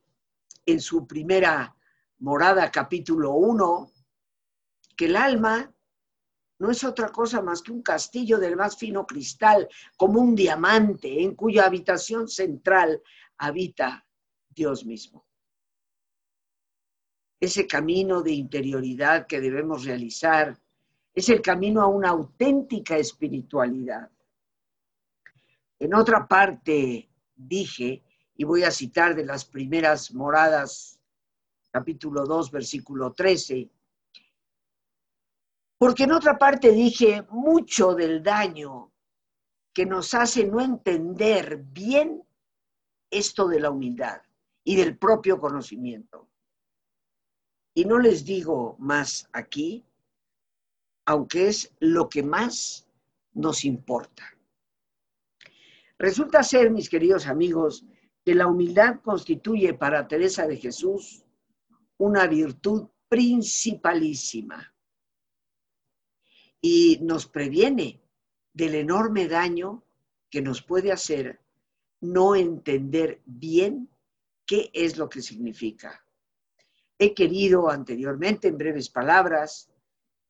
en 0.66 0.82
su 0.82 1.06
primera 1.06 1.76
morada, 2.18 2.72
capítulo 2.72 3.34
1, 3.34 3.92
que 4.98 5.06
el 5.06 5.16
alma 5.18 5.72
no 6.58 6.72
es 6.72 6.84
otra 6.84 7.10
cosa 7.10 7.44
más 7.44 7.62
que 7.62 7.74
un 7.74 7.84
castillo 7.84 8.40
del 8.40 8.56
más 8.56 8.76
fino 8.76 9.06
cristal, 9.06 9.70
como 9.96 10.20
un 10.20 10.34
diamante, 10.34 11.22
en 11.22 11.36
cuya 11.36 11.68
habitación 11.68 12.28
central 12.28 13.04
habita 13.38 14.04
Dios 14.50 14.84
mismo. 14.84 15.28
Ese 17.44 17.68
camino 17.68 18.22
de 18.22 18.32
interioridad 18.32 19.28
que 19.28 19.42
debemos 19.42 19.84
realizar 19.84 20.58
es 21.14 21.28
el 21.28 21.42
camino 21.42 21.82
a 21.82 21.88
una 21.88 22.08
auténtica 22.08 22.96
espiritualidad. 22.96 24.10
En 25.78 25.94
otra 25.94 26.26
parte 26.26 27.10
dije, 27.36 28.02
y 28.38 28.46
voy 28.46 28.64
a 28.64 28.72
citar 28.72 29.14
de 29.14 29.26
las 29.26 29.44
primeras 29.44 30.14
moradas, 30.14 30.98
capítulo 31.70 32.24
2, 32.24 32.50
versículo 32.50 33.12
13, 33.12 33.70
porque 35.78 36.04
en 36.04 36.14
otra 36.14 36.38
parte 36.38 36.72
dije 36.72 37.26
mucho 37.30 37.94
del 37.94 38.24
daño 38.24 38.90
que 39.74 39.86
nos 39.86 40.14
hace 40.14 40.46
no 40.46 40.62
entender 40.62 41.58
bien 41.58 42.24
esto 43.12 43.50
de 43.50 43.60
la 43.60 43.70
humildad 43.70 44.22
y 44.64 44.78
del 44.78 44.98
propio 44.98 45.42
conocimiento. 45.42 46.30
Y 47.74 47.86
no 47.86 48.00
les 48.00 48.24
digo 48.26 48.76
más 48.80 49.28
aquí, 49.34 49.84
aunque 51.06 51.48
es 51.48 51.74
lo 51.80 52.10
que 52.10 52.24
más 52.24 52.88
nos 53.34 53.66
importa. 53.66 54.24
Resulta 55.98 56.44
ser, 56.44 56.70
mis 56.72 56.90
queridos 56.90 57.28
amigos, 57.28 57.86
que 58.24 58.36
la 58.36 58.48
humildad 58.48 59.02
constituye 59.02 59.74
para 59.74 60.08
Teresa 60.08 60.48
de 60.48 60.58
Jesús 60.58 61.24
una 61.98 62.28
virtud 62.28 62.88
principalísima 63.10 64.74
y 66.62 67.00
nos 67.02 67.28
previene 67.28 68.02
del 68.54 68.76
enorme 68.76 69.28
daño 69.28 69.84
que 70.30 70.42
nos 70.42 70.62
puede 70.62 70.92
hacer 70.92 71.42
no 72.00 72.36
entender 72.36 73.22
bien 73.26 73.90
qué 74.46 74.70
es 74.74 74.98
lo 74.98 75.10
que 75.10 75.22
significa. 75.22 76.03
He 77.04 77.14
querido 77.14 77.70
anteriormente, 77.70 78.48
en 78.48 78.58
breves 78.58 78.90
palabras, 78.90 79.70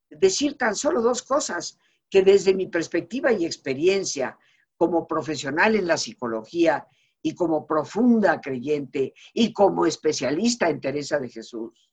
decir 0.10 0.58
tan 0.58 0.76
solo 0.76 1.04
dos 1.04 1.22
cosas 1.22 1.78
que 2.10 2.24
desde 2.24 2.56
mi 2.56 2.66
perspectiva 2.66 3.32
y 3.32 3.46
experiencia 3.46 4.40
como 4.76 5.06
profesional 5.06 5.76
en 5.76 5.86
la 5.86 5.98
psicología 5.98 6.88
y 7.22 7.36
como 7.36 7.68
profunda 7.68 8.42
creyente 8.42 9.14
y 9.36 9.54
como 9.54 9.86
especialista 9.86 10.68
en 10.68 10.82
Teresa 10.82 11.20
de 11.20 11.30
Jesús, 11.30 11.92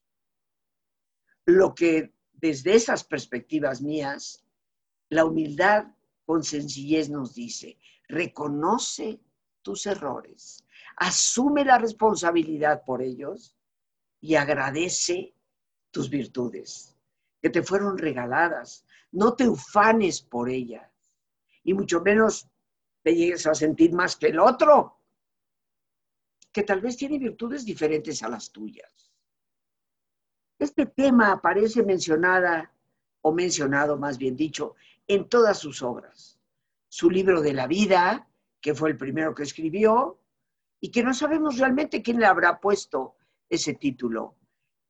lo 1.45 1.75
que 1.75 2.14
desde 2.33 2.75
esas 2.75 3.05
perspectivas 3.05 3.83
mías, 3.83 4.47
la 5.11 5.27
humildad 5.27 5.88
con 6.25 6.43
sencillez 6.43 7.11
nos 7.11 7.35
dice, 7.35 7.77
reconoce 8.09 9.21
tus 9.61 9.85
errores, 9.85 10.64
asume 10.97 11.66
la 11.66 11.77
responsabilidad 11.77 12.83
por 12.87 13.03
ellos 13.03 13.59
y 14.20 14.35
agradece 14.35 15.35
tus 15.90 16.11
virtudes 16.11 16.96
que 17.40 17.50
te 17.50 17.62
fueron 17.62 17.98
regaladas. 17.98 18.85
No 19.12 19.35
te 19.35 19.48
ufanes 19.48 20.20
por 20.20 20.48
ellas 20.48 20.88
y 21.64 21.74
mucho 21.74 22.00
menos 22.00 22.48
te 23.02 23.14
llegues 23.14 23.46
a 23.46 23.54
sentir 23.54 23.92
más 23.92 24.16
que 24.16 24.28
el 24.28 24.38
otro, 24.38 24.98
que 26.52 26.62
tal 26.62 26.80
vez 26.80 26.96
tiene 26.96 27.18
virtudes 27.18 27.64
diferentes 27.64 28.22
a 28.22 28.28
las 28.28 28.50
tuyas. 28.50 29.12
Este 30.59 30.87
tema 30.87 31.33
aparece 31.33 31.83
mencionada, 31.83 32.72
o 33.22 33.33
mencionado 33.33 33.96
más 33.96 34.18
bien 34.18 34.37
dicho, 34.37 34.74
en 35.06 35.28
todas 35.28 35.59
sus 35.59 35.83
obras. 35.83 36.38
Su 36.88 37.11
libro 37.11 37.40
de 37.40 37.54
la 37.54 37.66
vida, 37.66 38.28
que 38.61 38.74
fue 38.74 38.90
el 38.90 38.96
primero 38.96 39.35
que 39.35 39.44
escribió, 39.44 40.18
y 40.80 40.90
que 40.90 41.02
no 41.02 41.14
sabemos 41.14 41.59
realmente 41.59 42.02
quién 42.02 42.18
le 42.18 42.26
habrá 42.26 42.61
puesto 42.61 43.16
ese 43.51 43.75
título. 43.75 44.37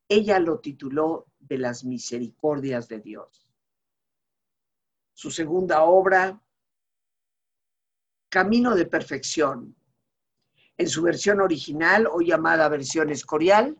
Ella 0.07 0.39
lo 0.39 0.59
tituló 0.59 1.27
De 1.39 1.57
las 1.57 1.83
misericordias 1.83 2.87
de 2.87 2.99
Dios. 2.99 3.51
Su 5.13 5.31
segunda 5.31 5.83
obra, 5.83 6.41
Camino 8.29 8.75
de 8.75 8.85
Perfección, 8.85 9.75
en 10.77 10.87
su 10.87 11.01
versión 11.01 11.41
original 11.41 12.07
o 12.07 12.21
llamada 12.21 12.69
versión 12.69 13.09
escorial, 13.09 13.77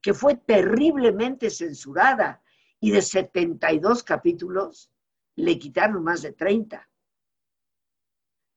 que 0.00 0.14
fue 0.14 0.36
terriblemente 0.36 1.50
censurada 1.50 2.42
y 2.78 2.90
de 2.90 3.02
72 3.02 4.02
capítulos 4.02 4.90
le 5.36 5.58
quitaron 5.58 6.04
más 6.04 6.22
de 6.22 6.32
30 6.32 6.88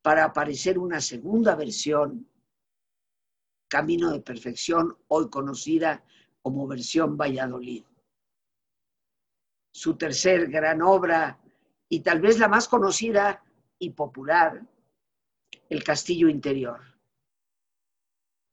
para 0.02 0.26
aparecer 0.26 0.78
una 0.78 1.02
segunda 1.02 1.56
versión, 1.56 2.30
Camino 3.68 4.12
de 4.12 4.22
Perfección, 4.22 4.98
hoy 5.08 5.30
conocida 5.30 6.04
como 6.42 6.68
versión 6.68 7.18
Valladolid. 7.18 7.84
Su 9.72 9.98
tercer 9.98 10.48
gran 10.48 10.82
obra, 10.82 11.40
y 11.90 12.00
tal 12.00 12.22
vez 12.22 12.40
la 12.40 12.48
más 12.48 12.68
conocida 12.68 13.44
y 13.80 13.92
popular, 13.92 14.66
El 15.70 15.84
Castillo 15.84 16.30
Interior. 16.30 16.82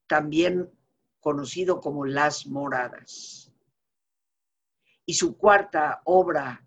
También 0.06 0.70
conocido 1.20 1.80
como 1.80 2.04
Las 2.04 2.46
Moradas. 2.46 3.52
Y 5.06 5.14
su 5.14 5.36
cuarta 5.36 6.02
obra 6.04 6.66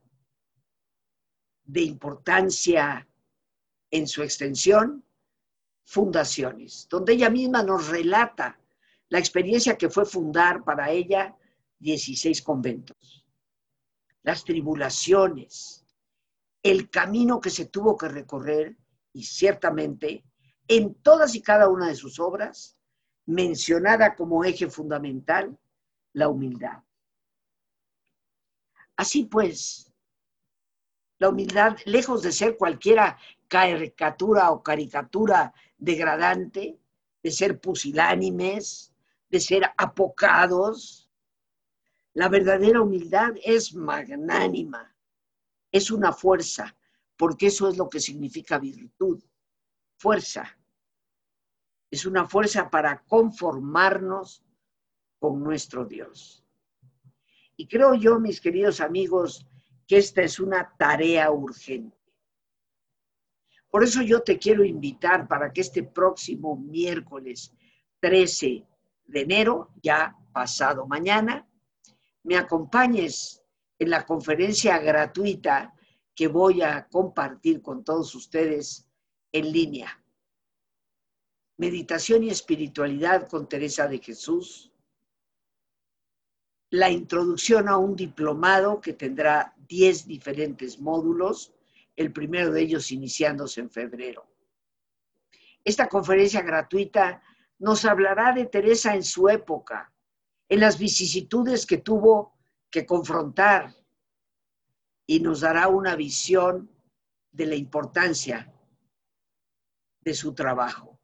de 1.63 1.81
importancia 1.81 3.07
en 3.91 4.07
su 4.07 4.23
extensión, 4.23 5.03
Fundaciones, 5.89 6.85
donde 6.89 7.13
ella 7.13 7.29
misma 7.29 7.63
nos 7.63 7.87
relata 7.87 8.59
la 9.07 9.19
experiencia 9.19 9.77
que 9.77 9.89
fue 9.89 10.05
fundar 10.05 10.65
para 10.65 10.91
ella 10.91 11.33
16 11.79 12.41
conventos, 12.41 13.25
las 14.21 14.43
tribulaciones, 14.43 15.85
el 16.61 16.89
camino 16.89 17.39
que 17.39 17.49
se 17.49 17.67
tuvo 17.67 17.95
que 17.95 18.09
recorrer 18.09 18.75
y 19.13 19.23
ciertamente 19.23 20.25
en 20.67 20.95
todas 20.95 21.35
y 21.35 21.41
cada 21.41 21.69
una 21.69 21.87
de 21.87 21.95
sus 21.95 22.19
obras 22.19 22.77
mencionada 23.25 24.13
como 24.13 24.43
eje 24.43 24.69
fundamental 24.69 25.57
la 26.11 26.27
humildad. 26.27 26.83
Así 28.97 29.23
pues, 29.23 29.86
La 31.19 31.29
humildad, 31.29 31.77
lejos 31.85 32.21
de 32.21 32.31
ser 32.31 32.57
cualquiera 32.57 33.17
caricatura 33.47 34.51
o 34.51 34.61
caricatura 34.61 35.53
degradante, 35.77 36.79
de 37.23 37.31
ser 37.31 37.59
pusilánimes, 37.59 38.93
de 39.29 39.39
ser 39.39 39.63
apocados, 39.77 41.09
la 42.13 42.29
verdadera 42.29 42.81
humildad 42.81 43.33
es 43.43 43.73
magnánima, 43.75 44.95
es 45.71 45.91
una 45.91 46.11
fuerza, 46.13 46.75
porque 47.15 47.47
eso 47.47 47.69
es 47.69 47.77
lo 47.77 47.89
que 47.89 47.99
significa 47.99 48.57
virtud, 48.57 49.23
fuerza. 49.97 50.57
Es 51.91 52.05
una 52.05 52.27
fuerza 52.27 52.69
para 52.69 53.03
conformarnos 53.05 54.43
con 55.19 55.43
nuestro 55.43 55.85
Dios. 55.85 56.43
Y 57.55 57.67
creo 57.67 57.95
yo, 57.95 58.19
mis 58.19 58.41
queridos 58.41 58.81
amigos, 58.81 59.45
que 59.87 59.97
esta 59.97 60.21
es 60.21 60.39
una 60.39 60.75
tarea 60.77 61.31
urgente. 61.31 61.97
Por 63.69 63.83
eso 63.83 64.01
yo 64.01 64.21
te 64.21 64.37
quiero 64.37 64.63
invitar 64.63 65.27
para 65.27 65.51
que 65.51 65.61
este 65.61 65.83
próximo 65.83 66.55
miércoles 66.57 67.53
13 67.99 68.65
de 69.05 69.21
enero, 69.21 69.71
ya 69.81 70.15
pasado 70.33 70.85
mañana, 70.85 71.47
me 72.23 72.37
acompañes 72.37 73.41
en 73.79 73.89
la 73.89 74.05
conferencia 74.05 74.77
gratuita 74.79 75.73
que 76.13 76.27
voy 76.27 76.61
a 76.61 76.87
compartir 76.87 77.61
con 77.61 77.83
todos 77.83 78.13
ustedes 78.15 78.89
en 79.31 79.51
línea. 79.51 80.03
Meditación 81.57 82.23
y 82.23 82.29
espiritualidad 82.29 83.27
con 83.29 83.47
Teresa 83.47 83.87
de 83.87 83.99
Jesús. 83.99 84.71
La 86.69 86.89
introducción 86.89 87.69
a 87.69 87.77
un 87.77 87.95
diplomado 87.95 88.81
que 88.81 88.93
tendrá 88.93 89.55
10 89.67 90.07
diferentes 90.07 90.79
módulos, 90.79 91.53
el 91.95 92.11
primero 92.11 92.51
de 92.51 92.61
ellos 92.61 92.91
iniciándose 92.91 93.61
en 93.61 93.69
febrero. 93.69 94.27
Esta 95.63 95.89
conferencia 95.89 96.41
gratuita 96.41 97.21
nos 97.59 97.85
hablará 97.85 98.33
de 98.33 98.45
Teresa 98.45 98.95
en 98.95 99.03
su 99.03 99.29
época, 99.29 99.91
en 100.47 100.59
las 100.59 100.77
vicisitudes 100.77 101.65
que 101.65 101.79
tuvo 101.79 102.37
que 102.69 102.85
confrontar, 102.85 103.75
y 105.07 105.21
nos 105.21 105.39
dará 105.39 105.69
una 105.69 105.95
visión 105.95 106.69
de 107.31 107.45
la 107.45 107.55
importancia 107.55 108.53
de 110.01 110.13
su 110.13 110.33
trabajo. 110.33 110.99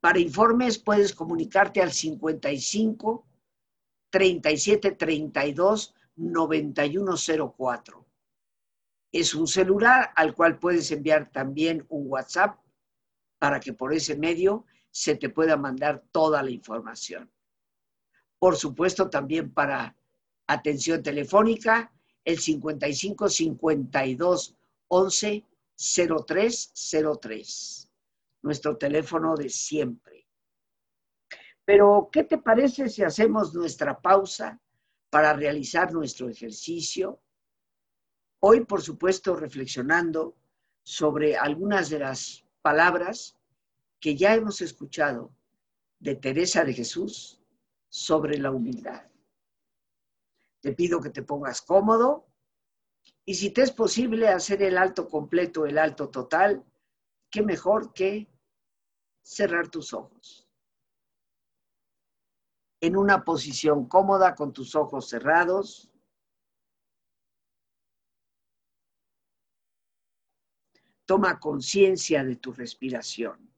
Para 0.00 0.18
informes 0.18 0.78
puedes 0.78 1.14
comunicarte 1.14 1.80
al 1.82 1.92
55 1.92 3.26
37 4.10 4.92
32 4.92 5.94
9104. 6.16 8.06
Es 9.12 9.34
un 9.34 9.46
celular 9.46 10.12
al 10.16 10.34
cual 10.34 10.58
puedes 10.58 10.90
enviar 10.90 11.30
también 11.30 11.84
un 11.88 12.10
WhatsApp 12.10 12.58
para 13.38 13.60
que 13.60 13.72
por 13.72 13.92
ese 13.92 14.16
medio 14.16 14.64
se 14.90 15.16
te 15.16 15.28
pueda 15.28 15.56
mandar 15.56 16.02
toda 16.10 16.42
la 16.42 16.50
información. 16.50 17.30
Por 18.38 18.56
supuesto, 18.56 19.10
también 19.10 19.52
para 19.52 19.96
atención 20.46 21.02
telefónica 21.02 21.92
el 22.24 22.38
55 22.38 23.28
52 23.28 24.56
11 24.88 25.44
0303, 25.76 27.90
nuestro 28.42 28.76
teléfono 28.76 29.34
de 29.34 29.48
siempre. 29.48 30.26
Pero, 31.64 32.08
¿qué 32.12 32.24
te 32.24 32.38
parece 32.38 32.88
si 32.88 33.02
hacemos 33.02 33.54
nuestra 33.54 34.00
pausa 34.00 34.60
para 35.14 35.32
realizar 35.32 35.92
nuestro 35.92 36.28
ejercicio? 36.28 37.22
Hoy, 38.40 38.64
por 38.64 38.82
supuesto, 38.82 39.36
reflexionando 39.36 40.36
sobre 40.82 41.36
algunas 41.36 41.88
de 41.88 42.00
las 42.00 42.44
palabras 42.62 43.38
que 44.00 44.16
ya 44.16 44.34
hemos 44.34 44.60
escuchado 44.60 45.32
de 46.00 46.16
Teresa 46.16 46.64
de 46.64 46.74
Jesús 46.74 47.40
sobre 47.88 48.38
la 48.38 48.50
humildad. 48.50 49.04
Te 50.58 50.72
pido 50.72 51.00
que 51.00 51.10
te 51.10 51.22
pongas 51.22 51.62
cómodo 51.62 52.26
y 53.24 53.36
si 53.36 53.50
te 53.50 53.62
es 53.62 53.70
posible 53.70 54.26
hacer 54.26 54.64
el 54.64 54.76
alto 54.76 55.08
completo, 55.08 55.64
el 55.64 55.78
alto 55.78 56.08
total, 56.08 56.64
qué 57.30 57.40
mejor 57.44 57.92
que 57.92 58.26
cerrar 59.22 59.68
tus 59.68 59.92
ojos. 59.92 60.48
En 62.84 62.98
una 62.98 63.24
posición 63.24 63.88
cómoda 63.88 64.34
con 64.34 64.52
tus 64.52 64.74
ojos 64.74 65.08
cerrados. 65.08 65.90
Toma 71.06 71.40
conciencia 71.40 72.22
de 72.22 72.36
tu 72.36 72.52
respiración. 72.52 73.50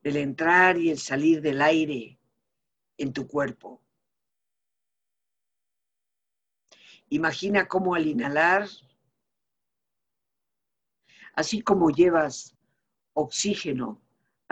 Del 0.00 0.16
entrar 0.18 0.78
y 0.78 0.90
el 0.90 0.98
salir 1.00 1.42
del 1.42 1.60
aire 1.60 2.20
en 2.96 3.12
tu 3.12 3.26
cuerpo. 3.26 3.82
Imagina 7.08 7.66
cómo 7.66 7.96
al 7.96 8.06
inhalar, 8.06 8.68
así 11.34 11.62
como 11.62 11.90
llevas 11.90 12.56
oxígeno 13.14 14.03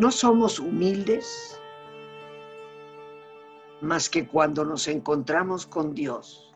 No 0.00 0.10
somos 0.10 0.58
humildes 0.58 1.60
más 3.82 4.08
que 4.08 4.26
cuando 4.26 4.64
nos 4.64 4.88
encontramos 4.88 5.66
con 5.66 5.92
Dios. 5.94 6.54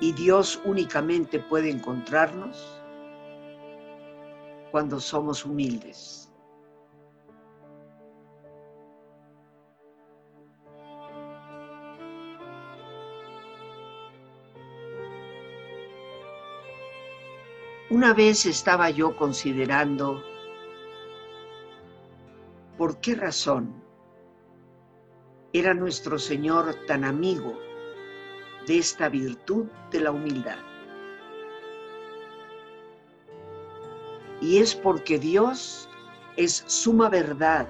Y 0.00 0.10
Dios 0.14 0.60
únicamente 0.64 1.38
puede 1.38 1.70
encontrarnos 1.70 2.82
cuando 4.72 4.98
somos 4.98 5.44
humildes. 5.44 6.29
Una 18.00 18.14
vez 18.14 18.46
estaba 18.46 18.88
yo 18.88 19.14
considerando 19.14 20.24
por 22.78 22.98
qué 23.02 23.14
razón 23.14 23.74
era 25.52 25.74
nuestro 25.74 26.18
Señor 26.18 26.74
tan 26.86 27.04
amigo 27.04 27.60
de 28.66 28.78
esta 28.78 29.10
virtud 29.10 29.66
de 29.90 30.00
la 30.00 30.12
humildad. 30.12 30.56
Y 34.40 34.60
es 34.60 34.74
porque 34.74 35.18
Dios 35.18 35.86
es 36.38 36.64
suma 36.68 37.10
verdad 37.10 37.68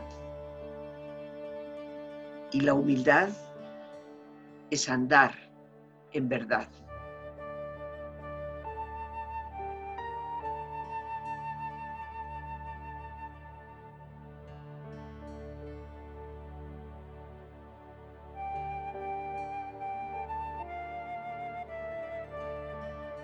y 2.53 2.61
la 2.61 2.75
humildad 2.75 3.31
es 4.71 4.88
andar 4.88 5.35
en 6.12 6.29
verdad. 6.29 6.69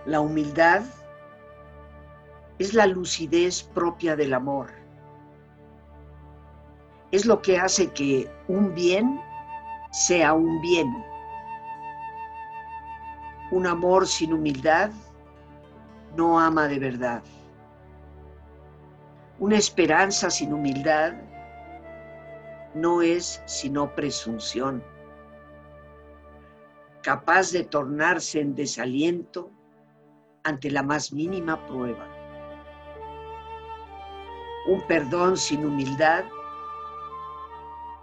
La 0.06 0.20
humildad 0.20 0.82
es 2.60 2.74
la 2.74 2.86
lucidez 2.86 3.64
propia 3.64 4.14
del 4.14 4.34
amor. 4.34 4.70
Es 7.10 7.26
lo 7.26 7.42
que 7.42 7.58
hace 7.58 7.90
que 7.90 8.30
un 8.46 8.72
bien 8.72 9.20
sea 9.90 10.32
un 10.32 10.60
bien. 10.60 11.04
Un 13.50 13.66
amor 13.66 14.06
sin 14.06 14.32
humildad 14.32 14.92
no 16.16 16.38
ama 16.38 16.68
de 16.68 16.78
verdad. 16.78 17.22
Una 19.40 19.56
esperanza 19.56 20.30
sin 20.30 20.52
humildad 20.52 21.14
no 22.74 23.02
es 23.02 23.42
sino 23.46 23.92
presunción, 23.96 24.84
capaz 27.02 27.50
de 27.50 27.64
tornarse 27.64 28.40
en 28.40 28.54
desaliento 28.54 29.50
ante 30.46 30.70
la 30.70 30.82
más 30.82 31.12
mínima 31.12 31.60
prueba. 31.66 32.06
Un 34.68 34.80
perdón 34.82 35.36
sin 35.36 35.66
humildad 35.66 36.24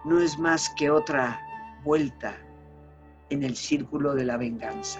no 0.04 0.20
es 0.20 0.38
más 0.38 0.70
que 0.72 0.92
otra 0.92 1.40
vuelta 1.86 2.38
en 3.30 3.44
el 3.44 3.56
círculo 3.56 4.14
de 4.14 4.26
la 4.26 4.36
venganza. 4.36 5.00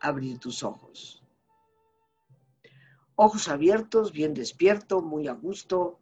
abrir 0.00 0.38
tus 0.38 0.62
ojos. 0.62 1.22
Ojos 3.14 3.48
abiertos, 3.48 4.12
bien 4.12 4.32
despierto, 4.32 5.02
muy 5.02 5.28
a 5.28 5.32
gusto, 5.32 6.00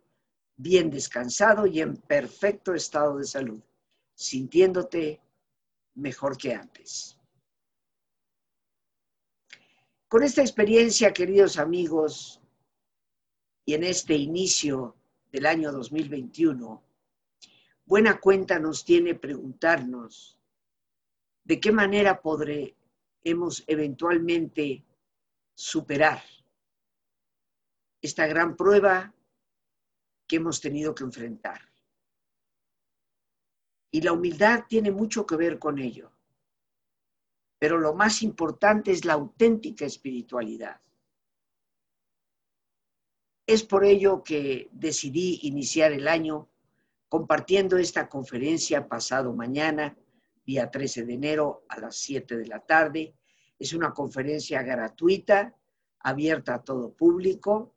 bien 0.57 0.91
descansado 0.91 1.67
y 1.67 1.81
en 1.81 1.97
perfecto 1.97 2.75
estado 2.75 3.19
de 3.19 3.25
salud, 3.25 3.61
sintiéndote 4.15 5.21
mejor 5.95 6.37
que 6.39 6.55
antes. 6.55 7.17
Con 10.09 10.23
esta 10.23 10.41
experiencia, 10.41 11.13
queridos 11.13 11.59
amigos, 11.59 12.41
y 13.65 13.75
en 13.75 13.85
este 13.85 14.15
inicio 14.15 14.97
del 15.31 15.45
año 15.45 15.71
2021, 15.73 16.83
buena 17.85 18.19
cuenta 18.19 18.59
nos 18.59 18.85
tiene 18.85 19.15
preguntarnos 19.15 20.39
de 21.45 21.61
qué 21.61 21.71
manera 21.71 22.23
podré 22.23 22.78
hemos 23.25 23.65
eventualmente 23.67 24.85
superar 25.55 26.23
esta 28.01 28.27
gran 28.27 28.57
prueba 28.57 29.13
que 30.27 30.37
hemos 30.37 30.61
tenido 30.61 30.95
que 30.95 31.05
enfrentar. 31.05 31.61
Y 33.91 34.03
la 34.03 34.13
humildad 34.13 34.65
tiene 34.69 34.91
mucho 34.91 35.27
que 35.27 35.37
ver 35.37 35.59
con 35.59 35.79
ello. 35.79 36.13
Pero 37.59 37.79
lo 37.79 37.95
más 37.95 38.23
importante 38.23 38.93
es 38.93 39.05
la 39.05 39.15
auténtica 39.15 39.85
espiritualidad. 39.85 40.81
Es 43.47 43.65
por 43.65 43.85
ello 43.85 44.23
que 44.23 44.69
decidí 44.73 45.41
iniciar 45.43 45.93
el 45.93 46.07
año 46.07 46.49
compartiendo 47.09 47.79
esta 47.79 48.09
conferencia 48.09 48.87
pasado 48.87 49.33
mañana 49.33 49.97
día 50.49 50.71
13 50.71 51.05
de 51.05 51.13
enero 51.13 51.67
a 51.69 51.79
las 51.79 51.97
7 51.97 52.39
de 52.39 52.47
la 52.47 52.61
tarde. 52.61 53.15
Es 53.59 53.75
una 53.75 53.93
conferencia 53.93 54.63
gratuita, 54.63 55.55
abierta 56.01 56.55
a 56.55 56.65
todo 56.65 56.91
público. 56.91 57.75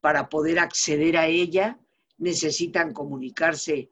Para 0.00 0.28
poder 0.28 0.58
acceder 0.58 1.16
a 1.16 1.28
ella 1.28 1.78
necesitan 2.16 2.92
comunicarse 2.92 3.88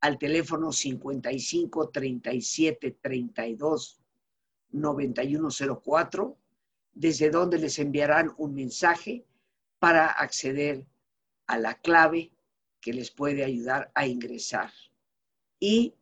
al 0.00 0.18
teléfono 0.18 0.72
55 0.72 1.90
37 1.90 2.98
32 3.00 4.00
9104, 4.72 6.36
desde 6.94 7.30
donde 7.30 7.58
les 7.58 7.78
enviarán 7.78 8.34
un 8.38 8.54
mensaje 8.54 9.24
para 9.78 10.08
acceder 10.08 10.84
a 11.46 11.58
la 11.58 11.74
clave 11.74 12.32
que 12.80 12.92
les 12.92 13.12
puede 13.12 13.44
ayudar 13.44 13.92
a 13.94 14.08
ingresar. 14.08 14.72
Y 15.60 15.94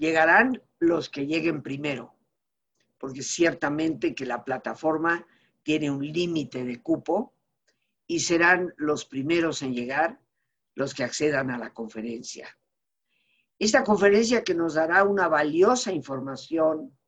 Llegarán 0.00 0.62
los 0.78 1.10
que 1.10 1.26
lleguen 1.26 1.62
primero, 1.62 2.14
porque 2.96 3.22
ciertamente 3.22 4.14
que 4.14 4.24
la 4.24 4.42
plataforma 4.46 5.26
tiene 5.62 5.90
un 5.90 6.02
límite 6.02 6.64
de 6.64 6.80
cupo 6.80 7.34
y 8.06 8.20
serán 8.20 8.72
los 8.78 9.04
primeros 9.04 9.60
en 9.60 9.74
llegar 9.74 10.18
los 10.74 10.94
que 10.94 11.04
accedan 11.04 11.50
a 11.50 11.58
la 11.58 11.74
conferencia. 11.74 12.48
Esta 13.58 13.84
conferencia 13.84 14.42
que 14.42 14.54
nos 14.54 14.72
dará 14.72 15.04
una 15.04 15.28
valiosa 15.28 15.92
información 15.92 16.98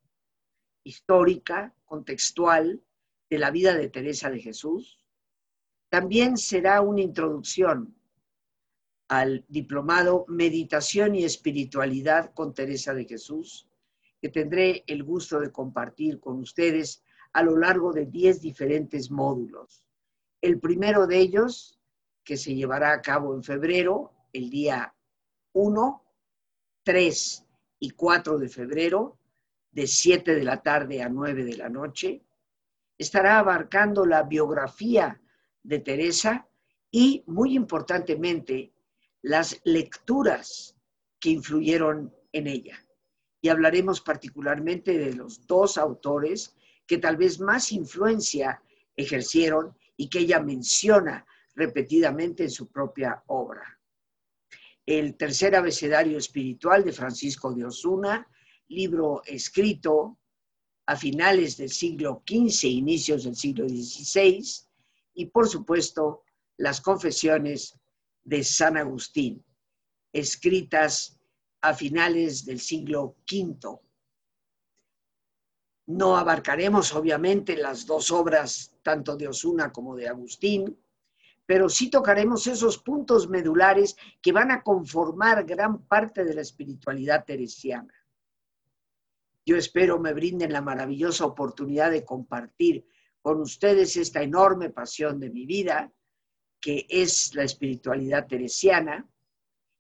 histórica, 0.85 1.74
contextual, 1.87 2.85
de 3.31 3.38
la 3.38 3.50
vida 3.50 3.74
de 3.74 3.88
Teresa 3.88 4.28
de 4.28 4.40
Jesús, 4.40 5.02
también 5.88 6.37
será 6.37 6.83
una 6.83 7.00
introducción 7.00 7.96
al 9.12 9.44
diplomado 9.46 10.25
Meditación 10.27 11.14
y 11.14 11.25
Espiritualidad 11.25 12.33
con 12.33 12.55
Teresa 12.55 12.94
de 12.94 13.05
Jesús, 13.05 13.68
que 14.22 14.31
tendré 14.31 14.85
el 14.87 15.05
gusto 15.05 15.38
de 15.38 15.53
compartir 15.53 16.18
con 16.18 16.38
ustedes 16.38 17.05
a 17.35 17.42
lo 17.42 17.59
largo 17.59 17.92
de 17.92 18.07
10 18.07 18.40
diferentes 18.40 19.11
módulos. 19.11 19.85
El 20.40 20.59
primero 20.61 21.07
de 21.07 21.18
ellos, 21.18 21.79
que 22.25 22.38
se 22.38 22.55
llevará 22.55 22.94
a 22.94 23.03
cabo 23.03 23.35
en 23.35 23.42
febrero, 23.42 24.14
el 24.33 24.48
día 24.48 24.94
1, 25.53 26.05
3 26.83 27.44
y 27.81 27.90
4 27.90 28.38
de 28.38 28.48
febrero, 28.48 29.18
de 29.72 29.88
7 29.88 30.35
de 30.35 30.42
la 30.42 30.62
tarde 30.62 31.03
a 31.03 31.11
9 31.11 31.44
de 31.44 31.57
la 31.59 31.68
noche, 31.68 32.22
estará 32.96 33.38
abarcando 33.38 34.07
la 34.07 34.22
biografía 34.22 35.20
de 35.62 35.81
Teresa 35.81 36.48
y, 36.90 37.25
muy 37.27 37.55
importantemente, 37.55 38.71
las 39.22 39.61
lecturas 39.64 40.76
que 41.20 41.30
influyeron 41.30 42.14
en 42.32 42.46
ella. 42.48 42.85
Y 43.40 43.48
hablaremos 43.48 44.00
particularmente 44.00 44.98
de 44.98 45.14
los 45.14 45.46
dos 45.46 45.78
autores 45.78 46.54
que 46.87 46.98
tal 46.98 47.16
vez 47.16 47.40
más 47.40 47.72
influencia 47.72 48.62
ejercieron 48.96 49.76
y 49.96 50.08
que 50.08 50.20
ella 50.20 50.40
menciona 50.40 51.24
repetidamente 51.54 52.44
en 52.44 52.50
su 52.50 52.70
propia 52.70 53.22
obra. 53.26 53.80
El 54.85 55.16
tercer 55.16 55.54
abecedario 55.54 56.18
espiritual 56.18 56.85
de 56.85 56.92
Francisco 56.92 57.52
de 57.52 57.64
Osuna, 57.64 58.29
libro 58.68 59.23
escrito 59.25 60.18
a 60.87 60.96
finales 60.96 61.56
del 61.56 61.70
siglo 61.70 62.23
XV, 62.27 62.64
inicios 62.64 63.25
del 63.25 63.37
siglo 63.37 63.68
XVI, 63.68 64.42
y 65.14 65.27
por 65.27 65.48
supuesto 65.48 66.25
las 66.56 66.81
confesiones 66.81 67.79
de 68.25 68.44
San 68.44 68.77
Agustín, 68.77 69.44
escritas 70.12 71.18
a 71.60 71.75
finales 71.75 72.44
del 72.44 72.60
siglo 72.60 73.16
V. 73.31 73.81
No 75.87 76.16
abarcaremos 76.16 76.94
obviamente 76.94 77.56
las 77.56 77.87
dos 77.87 78.10
obras, 78.10 78.77
tanto 78.83 79.16
de 79.16 79.29
Osuna 79.29 79.73
como 79.73 79.96
de 79.96 80.08
Agustín, 80.08 80.79
pero 81.44 81.68
sí 81.68 81.90
tocaremos 81.90 82.46
esos 82.46 82.79
puntos 82.79 83.29
medulares 83.29 83.96
que 84.20 84.33
van 84.33 84.50
a 84.50 84.62
conformar 84.62 85.44
gran 85.44 85.85
parte 85.87 86.25
de 86.25 86.35
la 86.35 86.40
espiritualidad 86.40 87.25
teresiana. 87.25 87.92
Yo 89.44 89.56
espero 89.56 89.98
me 89.98 90.14
brinden 90.14 90.52
la 90.52 90.60
maravillosa 90.60 91.27
oportunidad 91.27 91.90
de 91.90 92.04
compartir 92.04 92.87
con 93.20 93.40
ustedes 93.40 93.96
esta 93.96 94.23
enorme 94.23 94.70
pasión 94.70 95.18
de 95.18 95.31
mi 95.31 95.46
vida 95.46 95.92
que 96.63 96.87
es 96.88 97.35
la 97.35 97.42
espiritualidad 97.42 98.27
teresiana, 98.27 99.06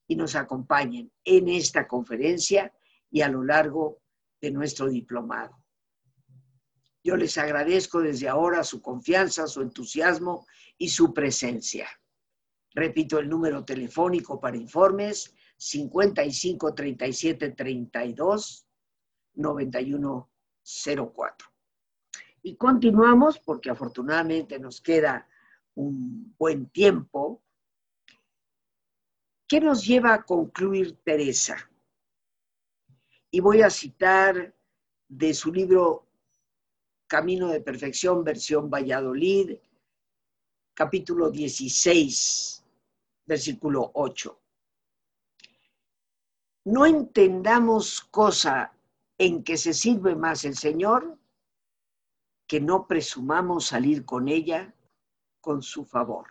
y 0.06 0.16
nos 0.16 0.36
acompañen 0.36 1.10
en 1.24 1.48
esta 1.48 1.88
conferencia 1.88 2.70
y 3.10 3.22
a 3.22 3.28
lo 3.28 3.42
largo 3.42 4.02
de 4.42 4.50
nuestro 4.50 4.90
diplomado. 4.90 5.56
Yo 7.02 7.16
les 7.16 7.38
agradezco 7.38 8.00
desde 8.00 8.28
ahora 8.28 8.62
su 8.62 8.82
confianza, 8.82 9.46
su 9.46 9.62
entusiasmo 9.62 10.46
y 10.76 10.90
su 10.90 11.14
presencia. 11.14 11.88
Repito 12.74 13.18
el 13.18 13.26
número 13.28 13.64
telefónico 13.64 14.38
para 14.38 14.58
informes 14.58 15.34
55 15.56 16.74
37 16.74 17.52
32 17.52 18.66
9104. 19.34 21.48
Y 22.42 22.56
continuamos 22.56 23.38
porque 23.38 23.70
afortunadamente 23.70 24.58
nos 24.58 24.80
queda 24.80 25.28
un 25.74 26.34
buen 26.38 26.68
tiempo. 26.70 27.42
¿Qué 29.48 29.60
nos 29.60 29.84
lleva 29.86 30.14
a 30.14 30.22
concluir 30.22 30.98
Teresa? 31.04 31.56
Y 33.30 33.40
voy 33.40 33.62
a 33.62 33.70
citar 33.70 34.54
de 35.08 35.34
su 35.34 35.52
libro 35.52 36.06
Camino 37.06 37.48
de 37.48 37.60
Perfección, 37.60 38.24
versión 38.24 38.70
Valladolid, 38.70 39.58
capítulo 40.74 41.30
16, 41.30 42.64
versículo 43.26 43.90
8. 43.94 44.38
No 46.64 46.86
entendamos 46.86 48.00
cosa 48.00 48.72
en 49.18 49.42
que 49.42 49.56
se 49.56 49.74
sirve 49.74 50.14
más 50.14 50.44
el 50.44 50.56
Señor, 50.56 51.18
que 52.46 52.60
no 52.60 52.86
presumamos 52.86 53.66
salir 53.66 54.04
con 54.04 54.28
ella 54.28 54.74
con 55.42 55.60
su 55.60 55.84
favor. 55.84 56.26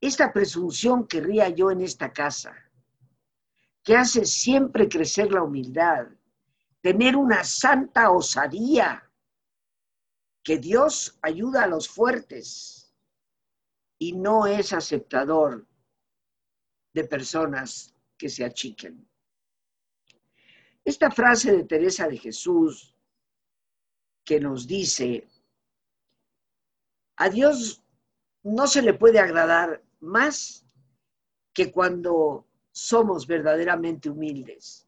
Esta 0.00 0.32
presunción 0.32 1.08
querría 1.08 1.48
yo 1.48 1.72
en 1.72 1.80
esta 1.80 2.12
casa, 2.12 2.54
que 3.82 3.96
hace 3.96 4.24
siempre 4.24 4.88
crecer 4.88 5.32
la 5.32 5.42
humildad, 5.42 6.06
tener 6.80 7.16
una 7.16 7.42
santa 7.42 8.12
osadía, 8.12 9.10
que 10.44 10.58
Dios 10.58 11.18
ayuda 11.22 11.64
a 11.64 11.66
los 11.66 11.88
fuertes 11.88 12.94
y 13.98 14.12
no 14.12 14.46
es 14.46 14.72
aceptador 14.72 15.66
de 16.92 17.04
personas 17.04 17.94
que 18.16 18.28
se 18.28 18.44
achiquen. 18.44 19.08
Esta 20.84 21.10
frase 21.10 21.52
de 21.52 21.64
Teresa 21.64 22.06
de 22.08 22.18
Jesús 22.18 22.94
que 24.24 24.38
nos 24.38 24.66
dice, 24.66 25.28
a 27.18 27.28
Dios 27.28 27.82
no 28.42 28.66
se 28.66 28.82
le 28.82 28.94
puede 28.94 29.18
agradar 29.18 29.82
más 30.00 30.64
que 31.52 31.70
cuando 31.70 32.46
somos 32.70 33.26
verdaderamente 33.26 34.08
humildes 34.08 34.86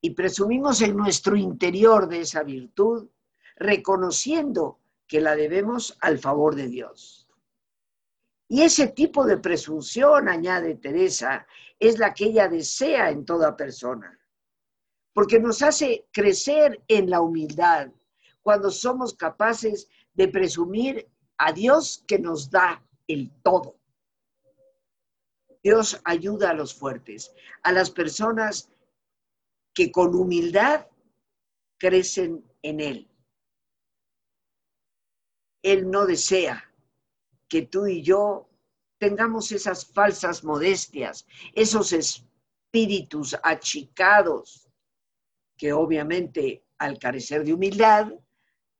y 0.00 0.10
presumimos 0.10 0.80
en 0.82 0.96
nuestro 0.96 1.36
interior 1.36 2.08
de 2.08 2.20
esa 2.20 2.42
virtud, 2.42 3.08
reconociendo 3.56 4.80
que 5.06 5.20
la 5.20 5.36
debemos 5.36 5.96
al 6.00 6.18
favor 6.18 6.54
de 6.54 6.68
Dios. 6.68 7.28
Y 8.48 8.62
ese 8.62 8.88
tipo 8.88 9.24
de 9.24 9.38
presunción, 9.38 10.28
añade 10.28 10.76
Teresa, 10.76 11.46
es 11.78 11.98
la 11.98 12.14
que 12.14 12.26
ella 12.26 12.48
desea 12.48 13.10
en 13.10 13.24
toda 13.24 13.56
persona 13.56 14.18
porque 15.12 15.38
nos 15.38 15.62
hace 15.62 16.06
crecer 16.10 16.82
en 16.88 17.10
la 17.10 17.20
humildad 17.20 17.90
cuando 18.40 18.70
somos 18.70 19.14
capaces 19.14 19.88
de 20.14 20.28
presumir 20.28 21.08
a 21.38 21.52
Dios 21.52 22.04
que 22.06 22.18
nos 22.18 22.50
da 22.50 22.84
el 23.06 23.30
todo. 23.42 23.76
Dios 25.62 26.00
ayuda 26.04 26.50
a 26.50 26.54
los 26.54 26.74
fuertes, 26.74 27.32
a 27.62 27.72
las 27.72 27.90
personas 27.90 28.70
que 29.74 29.92
con 29.92 30.14
humildad 30.14 30.86
crecen 31.78 32.44
en 32.62 32.80
Él. 32.80 33.08
Él 35.62 35.90
no 35.90 36.06
desea 36.06 36.72
que 37.48 37.62
tú 37.62 37.86
y 37.86 38.02
yo 38.02 38.48
tengamos 38.98 39.52
esas 39.52 39.86
falsas 39.86 40.42
modestias, 40.42 41.26
esos 41.54 41.92
espíritus 41.92 43.36
achicados 43.42 44.68
que 45.56 45.72
obviamente 45.72 46.64
al 46.78 46.98
carecer 46.98 47.44
de 47.44 47.52
humildad 47.52 48.12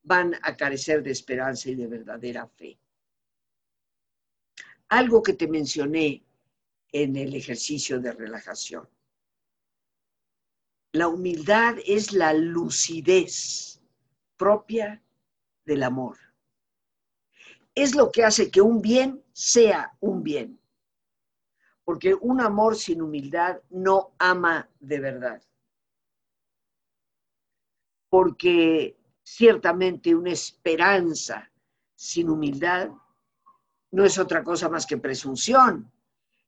van 0.03 0.34
a 0.42 0.57
carecer 0.57 1.03
de 1.03 1.11
esperanza 1.11 1.70
y 1.70 1.74
de 1.74 1.86
verdadera 1.86 2.46
fe. 2.46 2.78
Algo 4.88 5.22
que 5.22 5.34
te 5.34 5.48
mencioné 5.48 6.22
en 6.92 7.16
el 7.16 7.34
ejercicio 7.34 8.00
de 8.00 8.12
relajación. 8.12 8.88
La 10.92 11.09
humildad 11.09 11.76
es 11.86 12.12
la 12.12 12.34
lucidez 12.34 13.80
propia 14.36 15.03
del 15.64 15.82
amor. 15.82 16.18
Es 17.74 17.94
lo 17.94 18.11
que 18.12 18.24
hace 18.24 18.50
que 18.50 18.61
un 18.61 18.82
bien 18.82 19.24
sea 19.32 19.96
un 20.00 20.22
bien. 20.22 20.61
Porque 21.84 22.14
un 22.14 22.40
amor 22.40 22.76
sin 22.76 23.00
humildad 23.00 23.61
no 23.70 24.14
ama 24.18 24.68
de 24.78 25.00
verdad 25.00 25.42
porque 28.12 28.98
ciertamente 29.34 30.14
una 30.14 30.30
esperanza 30.30 31.50
sin 31.94 32.28
humildad 32.28 32.90
no 33.90 34.04
es 34.04 34.18
otra 34.18 34.44
cosa 34.44 34.68
más 34.68 34.84
que 34.84 34.98
presunción, 34.98 35.90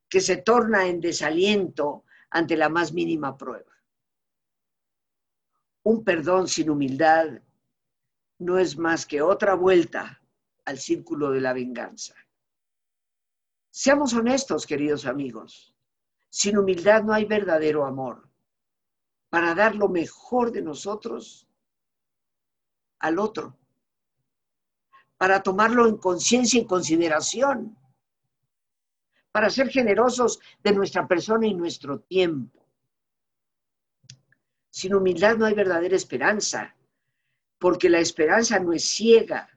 que 0.07 0.21
se 0.21 0.37
torna 0.37 0.87
en 0.87 1.01
desaliento 1.01 2.05
ante 2.29 2.59
la 2.59 2.69
más 2.69 2.93
mínima 2.93 3.39
prueba. 3.39 3.73
Un 5.85 6.05
perdón 6.05 6.47
sin 6.47 6.69
humildad 6.69 7.41
no 8.39 8.59
es 8.59 8.77
más 8.77 9.07
que 9.07 9.23
otra 9.23 9.55
vuelta 9.55 10.21
al 10.67 10.79
círculo 10.79 11.31
de 11.31 11.41
la 11.41 11.55
venganza. 11.55 12.15
Seamos 13.71 14.13
honestos, 14.13 14.67
queridos 14.67 15.07
amigos. 15.07 15.75
Sin 16.29 16.59
humildad 16.59 17.03
no 17.03 17.15
hay 17.15 17.25
verdadero 17.25 17.87
amor. 17.87 18.29
Para 19.31 19.55
dar 19.55 19.75
lo 19.75 19.89
mejor 19.89 20.53
de 20.53 20.61
nosotros, 20.63 21.49
al 23.05 23.19
otro, 23.19 23.59
para 25.19 25.43
tomarlo 25.43 25.87
en 25.87 25.99
conciencia 25.99 26.59
y 26.59 26.67
consideración, 26.67 27.77
para 29.31 29.51
ser 29.51 29.69
generosos 29.69 30.41
de 30.63 30.73
nuestra 30.73 31.07
persona 31.07 31.47
y 31.47 31.55
nuestro 31.55 32.01
tiempo. 32.01 32.67
Sin 34.71 34.95
humildad 34.95 35.37
no 35.37 35.45
hay 35.45 35.53
verdadera 35.53 35.95
esperanza, 35.95 36.75
porque 37.59 37.91
la 37.91 37.99
esperanza 37.99 38.59
no 38.59 38.73
es 38.73 38.87
ciega. 38.87 39.51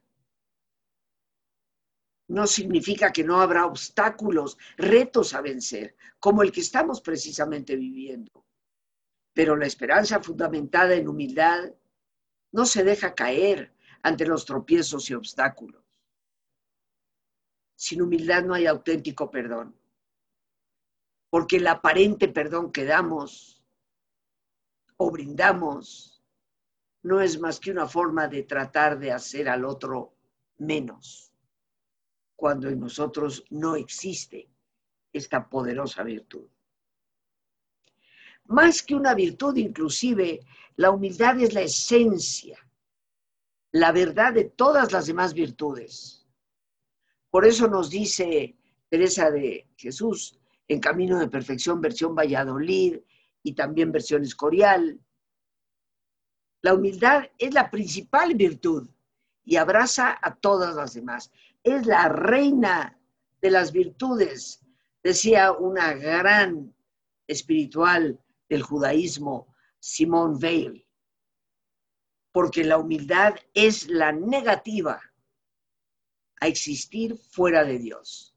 No 2.28 2.48
significa 2.48 3.14
que 3.14 3.24
no 3.24 3.39
habrá 3.39 3.66
obstáculos, 3.66 4.58
retos 4.76 5.34
a 5.34 5.39
vencer, 5.39 5.95
como 6.20 6.43
el 6.43 6.52
que 6.52 6.60
estamos 6.60 7.00
precisamente 7.00 7.78
viviendo. 7.78 8.45
Pero 9.32 9.56
la 9.56 9.68
esperanza 9.68 10.22
fundamentada 10.22 10.95
en 10.95 11.08
humildad 11.08 11.72
no 12.52 12.66
se 12.66 12.84
deja 12.84 13.14
caer 13.14 13.74
ante 14.02 14.26
los 14.26 14.45
tropiezos 14.45 15.10
y 15.10 15.14
obstáculos. 15.14 15.84
Sin 17.76 18.02
humildad 18.02 18.43
no 18.43 18.54
hay 18.54 18.66
auténtico 18.66 19.30
perdón, 19.30 19.76
porque 21.30 21.58
el 21.58 21.68
aparente 21.68 22.28
perdón 22.28 22.72
que 22.72 22.86
damos 22.86 23.64
o 24.98 25.12
brindamos 25.12 26.24
no 27.04 27.22
es 27.22 27.39
más 27.39 27.60
que 27.60 27.72
una 27.72 27.88
forma 27.88 28.28
de 28.28 28.43
tratar 28.43 28.98
de 28.98 29.12
hacer 29.12 29.48
al 29.48 29.64
otro 29.64 30.16
menos, 30.58 31.34
cuando 32.36 32.68
en 32.70 32.80
nosotros 32.80 33.45
no 33.50 33.76
existe 33.76 34.50
esta 35.14 35.48
poderosa 35.48 36.04
virtud. 36.04 36.50
Más 38.48 38.82
que 38.82 38.95
una 38.95 39.14
virtud, 39.14 39.56
inclusive, 39.58 40.39
la 40.78 40.91
humildad 40.91 41.39
es 41.39 41.54
la 41.54 41.62
esencia, 41.62 42.58
la 43.72 43.91
verdad 43.91 44.34
de 44.34 44.45
todas 44.45 44.91
las 44.91 45.08
demás 45.08 45.34
virtudes. 45.34 46.26
Por 47.30 47.45
eso 47.45 47.68
nos 47.68 47.89
dice 47.89 48.56
Teresa 48.89 49.30
de 49.32 49.68
Jesús 49.76 50.39
en 50.68 50.80
Camino 50.80 51.20
de 51.20 51.28
Perfección, 51.28 51.82
versión 51.82 52.16
Valladolid 52.16 53.00
y 53.43 53.54
también 53.54 53.91
versión 53.91 54.24
Escorial. 54.24 55.00
La 56.62 56.74
humildad 56.74 57.30
es 57.38 57.54
la 57.54 57.70
principal 57.70 58.36
virtud 58.36 58.89
y 59.43 59.58
abraza 59.58 60.18
a 60.22 60.36
todas 60.36 60.76
las 60.76 60.93
demás. 60.93 61.32
Es 61.64 61.86
la 61.86 62.08
reina 62.08 62.98
de 63.41 63.52
las 63.52 63.72
virtudes, 63.72 64.62
decía 65.04 65.52
una 65.52 65.93
gran 65.93 66.74
espiritual 67.28 68.20
del 68.50 68.62
judaísmo, 68.62 69.54
Simón 69.80 70.39
Weil, 70.41 70.88
porque 72.32 72.64
la 72.64 72.78
humildad 72.78 73.36
es 73.54 73.88
la 73.88 74.12
negativa 74.12 75.02
a 76.39 76.48
existir 76.48 77.18
fuera 77.18 77.64
de 77.64 77.80
Dios. 77.80 78.36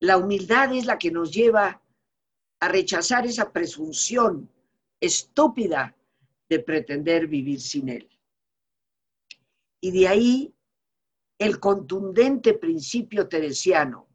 La 0.00 0.16
humildad 0.16 0.74
es 0.74 0.86
la 0.86 0.98
que 0.98 1.10
nos 1.10 1.32
lleva 1.32 1.82
a 2.60 2.68
rechazar 2.68 3.26
esa 3.26 3.52
presunción 3.52 4.50
estúpida 5.00 5.96
de 6.48 6.60
pretender 6.60 7.26
vivir 7.26 7.60
sin 7.60 7.88
Él. 7.88 8.08
Y 9.80 9.90
de 9.92 10.08
ahí 10.08 10.54
el 11.38 11.58
contundente 11.58 12.54
principio 12.54 13.28
teresiano 13.28 14.09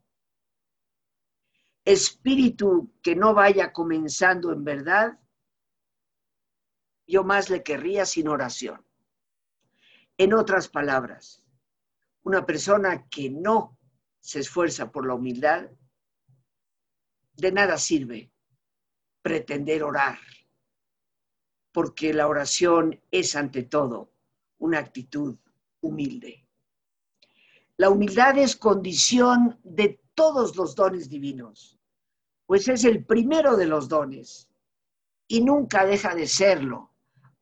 espíritu 1.86 2.92
que 3.00 3.14
no 3.14 3.32
vaya 3.32 3.72
comenzando 3.72 4.52
en 4.52 4.64
verdad, 4.64 5.18
yo 7.06 7.22
más 7.22 7.48
le 7.48 7.62
querría 7.62 8.04
sin 8.04 8.26
oración. 8.26 8.84
En 10.18 10.34
otras 10.34 10.68
palabras, 10.68 11.44
una 12.24 12.44
persona 12.44 13.06
que 13.08 13.30
no 13.30 13.78
se 14.18 14.40
esfuerza 14.40 14.90
por 14.90 15.06
la 15.06 15.14
humildad, 15.14 15.70
de 17.34 17.52
nada 17.52 17.78
sirve 17.78 18.32
pretender 19.22 19.84
orar, 19.84 20.18
porque 21.70 22.12
la 22.12 22.26
oración 22.26 23.00
es 23.12 23.36
ante 23.36 23.62
todo 23.62 24.10
una 24.58 24.78
actitud 24.78 25.36
humilde. 25.80 26.48
La 27.76 27.90
humildad 27.90 28.38
es 28.38 28.56
condición 28.56 29.60
de 29.62 30.00
todos 30.14 30.56
los 30.56 30.74
dones 30.74 31.08
divinos, 31.08 31.75
pues 32.46 32.68
es 32.68 32.84
el 32.84 33.04
primero 33.04 33.56
de 33.56 33.66
los 33.66 33.88
dones 33.88 34.48
y 35.28 35.42
nunca 35.42 35.84
deja 35.84 36.14
de 36.14 36.26
serlo, 36.26 36.92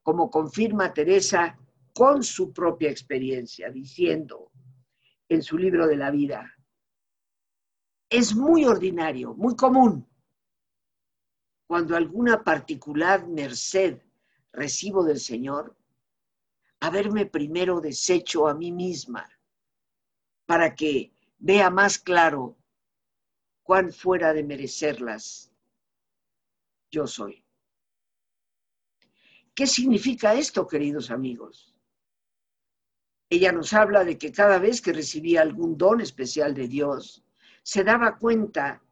como 0.03 0.31
confirma 0.31 0.95
Teresa 0.95 1.59
con 1.93 2.23
su 2.23 2.53
propia 2.53 2.91
experiencia, 2.91 3.71
diciendo 3.71 4.51
en 5.29 5.43
su 5.43 5.59
libro 5.59 5.87
de 5.87 5.97
la 5.97 6.11
vida, 6.11 6.51
es 8.09 8.35
muy 8.35 8.65
ordinario, 8.65 9.35
muy 9.35 9.55
común, 9.57 10.07
cuando 11.67 11.97
alguna 11.97 12.43
particular 12.43 13.27
merced 13.27 14.01
recibo 14.53 15.05
del 15.05 15.19
Señor, 15.19 15.77
haberme 16.81 17.27
primero 17.27 17.81
deshecho 17.81 18.47
a 18.47 18.55
mí 18.55 18.71
misma 18.71 19.29
para 20.47 20.75
que 20.75 21.13
vea 21.39 21.71
más 21.71 21.99
claro 21.99 22.57
cuán 23.65 23.93
fuera 23.93 24.33
de 24.33 24.45
merecerlas 24.45 25.51
yo 26.91 27.07
soy. 27.09 27.43
¿Qué 29.55 29.67
significa 29.67 30.35
esto, 30.35 30.67
queridos 30.67 31.11
amigos? 31.11 31.75
Ella 33.31 33.53
nos 33.53 33.73
habla 33.73 34.05
de 34.05 34.19
que 34.19 34.31
cada 34.31 34.59
vez 34.59 34.81
que 34.81 34.93
recibía 34.93 35.41
algún 35.41 35.77
don 35.77 36.01
especial 36.01 36.55
de 36.55 36.69
Dios, 36.69 37.25
se 37.63 37.83
daba 37.83 38.19
cuenta 38.19 38.83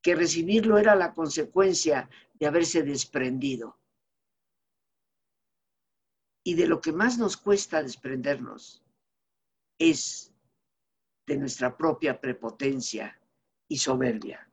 que 0.00 0.16
recibirlo 0.16 0.78
era 0.78 0.96
la 0.96 1.12
consecuencia 1.12 2.08
de 2.34 2.46
haberse 2.46 2.82
desprendido. 2.82 3.78
Y 6.44 6.54
de 6.54 6.66
lo 6.66 6.80
que 6.80 6.92
más 6.92 7.18
nos 7.18 7.36
cuesta 7.36 7.82
desprendernos 7.82 8.82
es 9.78 10.32
de 11.26 11.36
nuestra 11.36 11.76
propia 11.76 12.20
prepotencia 12.20 13.21
y 13.72 13.78
soberbia. 13.78 14.46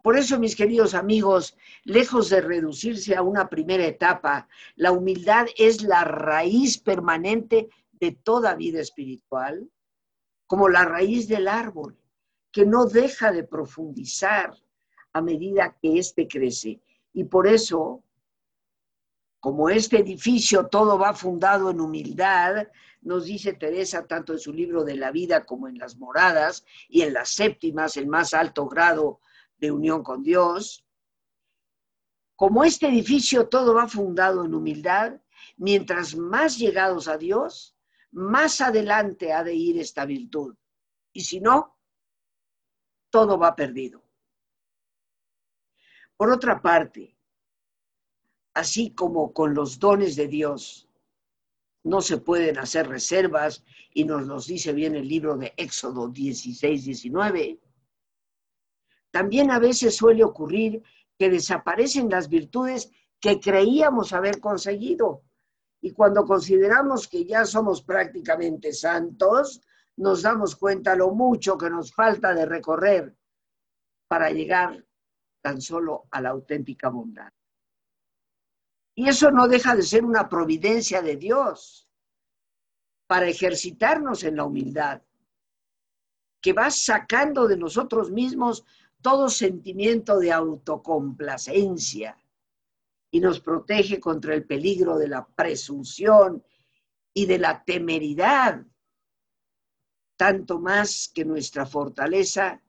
Por 0.00 0.16
eso, 0.16 0.38
mis 0.38 0.54
queridos 0.54 0.94
amigos, 0.94 1.56
lejos 1.82 2.28
de 2.28 2.40
reducirse 2.40 3.16
a 3.16 3.22
una 3.22 3.48
primera 3.48 3.84
etapa, 3.84 4.46
la 4.76 4.92
humildad 4.92 5.46
es 5.56 5.82
la 5.82 6.04
raíz 6.04 6.78
permanente 6.78 7.68
de 7.90 8.12
toda 8.12 8.54
vida 8.54 8.80
espiritual, 8.80 9.68
como 10.46 10.68
la 10.68 10.84
raíz 10.84 11.26
del 11.26 11.48
árbol, 11.48 11.98
que 12.52 12.64
no 12.64 12.86
deja 12.86 13.32
de 13.32 13.42
profundizar 13.42 14.54
a 15.12 15.20
medida 15.20 15.76
que 15.82 15.98
éste 15.98 16.28
crece. 16.28 16.80
Y 17.12 17.24
por 17.24 17.48
eso, 17.48 18.04
como 19.40 19.70
este 19.70 19.98
edificio 19.98 20.68
todo 20.68 21.00
va 21.00 21.14
fundado 21.14 21.70
en 21.70 21.80
humildad, 21.80 22.68
nos 23.06 23.24
dice 23.24 23.52
Teresa 23.52 24.04
tanto 24.04 24.32
en 24.32 24.40
su 24.40 24.52
libro 24.52 24.82
de 24.82 24.96
la 24.96 25.12
vida 25.12 25.46
como 25.46 25.68
en 25.68 25.78
las 25.78 25.96
moradas 25.96 26.64
y 26.88 27.02
en 27.02 27.12
las 27.12 27.30
séptimas, 27.30 27.96
el 27.96 28.08
más 28.08 28.34
alto 28.34 28.66
grado 28.66 29.20
de 29.58 29.70
unión 29.70 30.02
con 30.02 30.24
Dios. 30.24 30.84
Como 32.34 32.64
este 32.64 32.88
edificio 32.88 33.48
todo 33.48 33.74
va 33.74 33.86
fundado 33.86 34.44
en 34.44 34.52
humildad, 34.52 35.20
mientras 35.56 36.16
más 36.16 36.58
llegados 36.58 37.06
a 37.06 37.16
Dios, 37.16 37.76
más 38.10 38.60
adelante 38.60 39.32
ha 39.32 39.44
de 39.44 39.54
ir 39.54 39.78
esta 39.78 40.04
virtud. 40.04 40.56
Y 41.12 41.20
si 41.20 41.38
no, 41.40 41.78
todo 43.08 43.38
va 43.38 43.54
perdido. 43.54 44.02
Por 46.16 46.32
otra 46.32 46.60
parte, 46.60 47.16
así 48.52 48.90
como 48.90 49.32
con 49.32 49.54
los 49.54 49.78
dones 49.78 50.16
de 50.16 50.26
Dios 50.26 50.85
no 51.86 52.00
se 52.00 52.18
pueden 52.18 52.58
hacer 52.58 52.88
reservas, 52.88 53.64
y 53.94 54.04
nos 54.04 54.26
los 54.26 54.48
dice 54.48 54.72
bien 54.72 54.96
el 54.96 55.06
libro 55.06 55.36
de 55.36 55.54
Éxodo 55.56 56.08
16, 56.08 56.84
19, 56.84 57.60
también 59.12 59.52
a 59.52 59.60
veces 59.60 59.94
suele 59.94 60.24
ocurrir 60.24 60.82
que 61.16 61.30
desaparecen 61.30 62.10
las 62.10 62.28
virtudes 62.28 62.90
que 63.20 63.38
creíamos 63.38 64.12
haber 64.12 64.40
conseguido. 64.40 65.22
Y 65.80 65.92
cuando 65.92 66.24
consideramos 66.24 67.06
que 67.06 67.24
ya 67.24 67.44
somos 67.44 67.82
prácticamente 67.82 68.72
santos, 68.72 69.62
nos 69.96 70.22
damos 70.22 70.56
cuenta 70.56 70.96
lo 70.96 71.12
mucho 71.12 71.56
que 71.56 71.70
nos 71.70 71.94
falta 71.94 72.34
de 72.34 72.46
recorrer 72.46 73.16
para 74.08 74.30
llegar 74.30 74.84
tan 75.40 75.60
solo 75.60 76.08
a 76.10 76.20
la 76.20 76.30
auténtica 76.30 76.88
bondad. 76.88 77.32
Y 78.98 79.08
eso 79.08 79.30
no 79.30 79.46
deja 79.46 79.76
de 79.76 79.82
ser 79.82 80.06
una 80.06 80.26
providencia 80.26 81.02
de 81.02 81.16
Dios 81.16 81.86
para 83.06 83.28
ejercitarnos 83.28 84.24
en 84.24 84.36
la 84.36 84.44
humildad, 84.44 85.02
que 86.40 86.54
va 86.54 86.70
sacando 86.70 87.46
de 87.46 87.58
nosotros 87.58 88.10
mismos 88.10 88.64
todo 89.02 89.28
sentimiento 89.28 90.18
de 90.18 90.32
autocomplacencia 90.32 92.16
y 93.10 93.20
nos 93.20 93.40
protege 93.40 94.00
contra 94.00 94.34
el 94.34 94.46
peligro 94.46 94.96
de 94.96 95.08
la 95.08 95.26
presunción 95.26 96.42
y 97.12 97.26
de 97.26 97.38
la 97.38 97.62
temeridad, 97.64 98.64
tanto 100.16 100.58
más 100.58 101.10
que 101.14 101.26
nuestra 101.26 101.66
fortaleza 101.66 102.62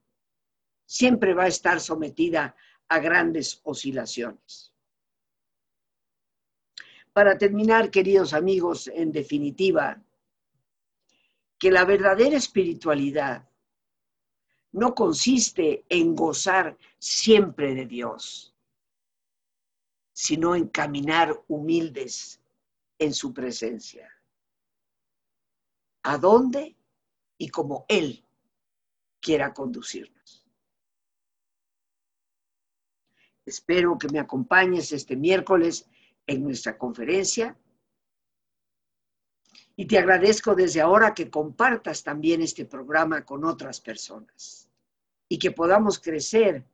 siempre 0.86 1.34
va 1.34 1.43
a 1.43 1.47
estar 1.47 1.80
sometida 1.80 2.53
a 2.89 2.99
grandes 2.99 3.61
oscilaciones. 3.63 4.76
Para 7.18 7.36
terminar, 7.36 7.89
queridos 7.89 8.32
amigos, 8.32 8.88
en 8.89 9.11
definitiva, 9.11 9.99
que 11.57 11.72
la 11.72 11.84
verdadera 11.84 12.38
espiritualidad 12.38 13.49
no 14.72 14.93
consiste 14.93 15.84
en 15.89 16.15
gozar 16.15 16.78
siempre 16.99 17.74
de 17.74 17.88
Dios, 17.88 18.53
sino 20.13 20.53
en 20.53 20.68
caminar 20.68 21.43
humildes 21.47 22.39
en 22.99 23.15
su 23.15 23.34
presencia. 23.34 24.13
¿A 26.03 26.20
dónde? 26.20 26.76
Y 27.39 27.49
como 27.49 27.88
Él 27.89 28.24
quiera 29.20 29.55
conducirnos. 29.55 30.45
Espero 33.43 33.97
que 33.97 34.07
me 34.09 34.20
acompañes 34.20 34.91
este 34.91 35.15
miércoles 35.15 35.89
en 36.28 36.43
nuestra 36.43 36.78
conferencia 36.78 37.57
y 39.80 39.86
te 39.86 39.97
agradezco 39.99 40.55
desde 40.55 40.82
ahora 40.82 41.13
que 41.13 41.30
compartas 41.30 42.03
también 42.03 42.41
este 42.41 42.65
programa 42.65 43.23
con 43.23 43.45
otras 43.45 43.80
personas 43.80 44.67
y 45.30 45.38
que 45.38 45.51
podamos 45.51 45.99
crecer 45.99 46.65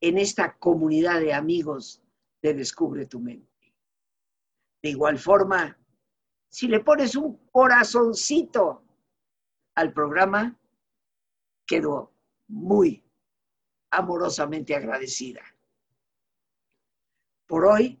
en 0.00 0.18
esta 0.18 0.58
comunidad 0.58 1.20
de 1.20 1.32
amigos 1.32 2.02
de 2.42 2.54
Descubre 2.54 3.06
tu 3.06 3.20
mente. 3.20 3.74
De 4.82 4.90
igual 4.90 5.18
forma, 5.18 5.78
si 6.48 6.66
le 6.66 6.80
pones 6.80 7.14
un 7.14 7.36
corazoncito 7.52 8.82
al 9.76 9.92
programa, 9.92 10.58
quedo 11.64 12.12
muy 12.48 13.04
amorosamente 13.92 14.74
agradecida. 14.74 15.42
Por 17.46 17.66
hoy, 17.66 18.00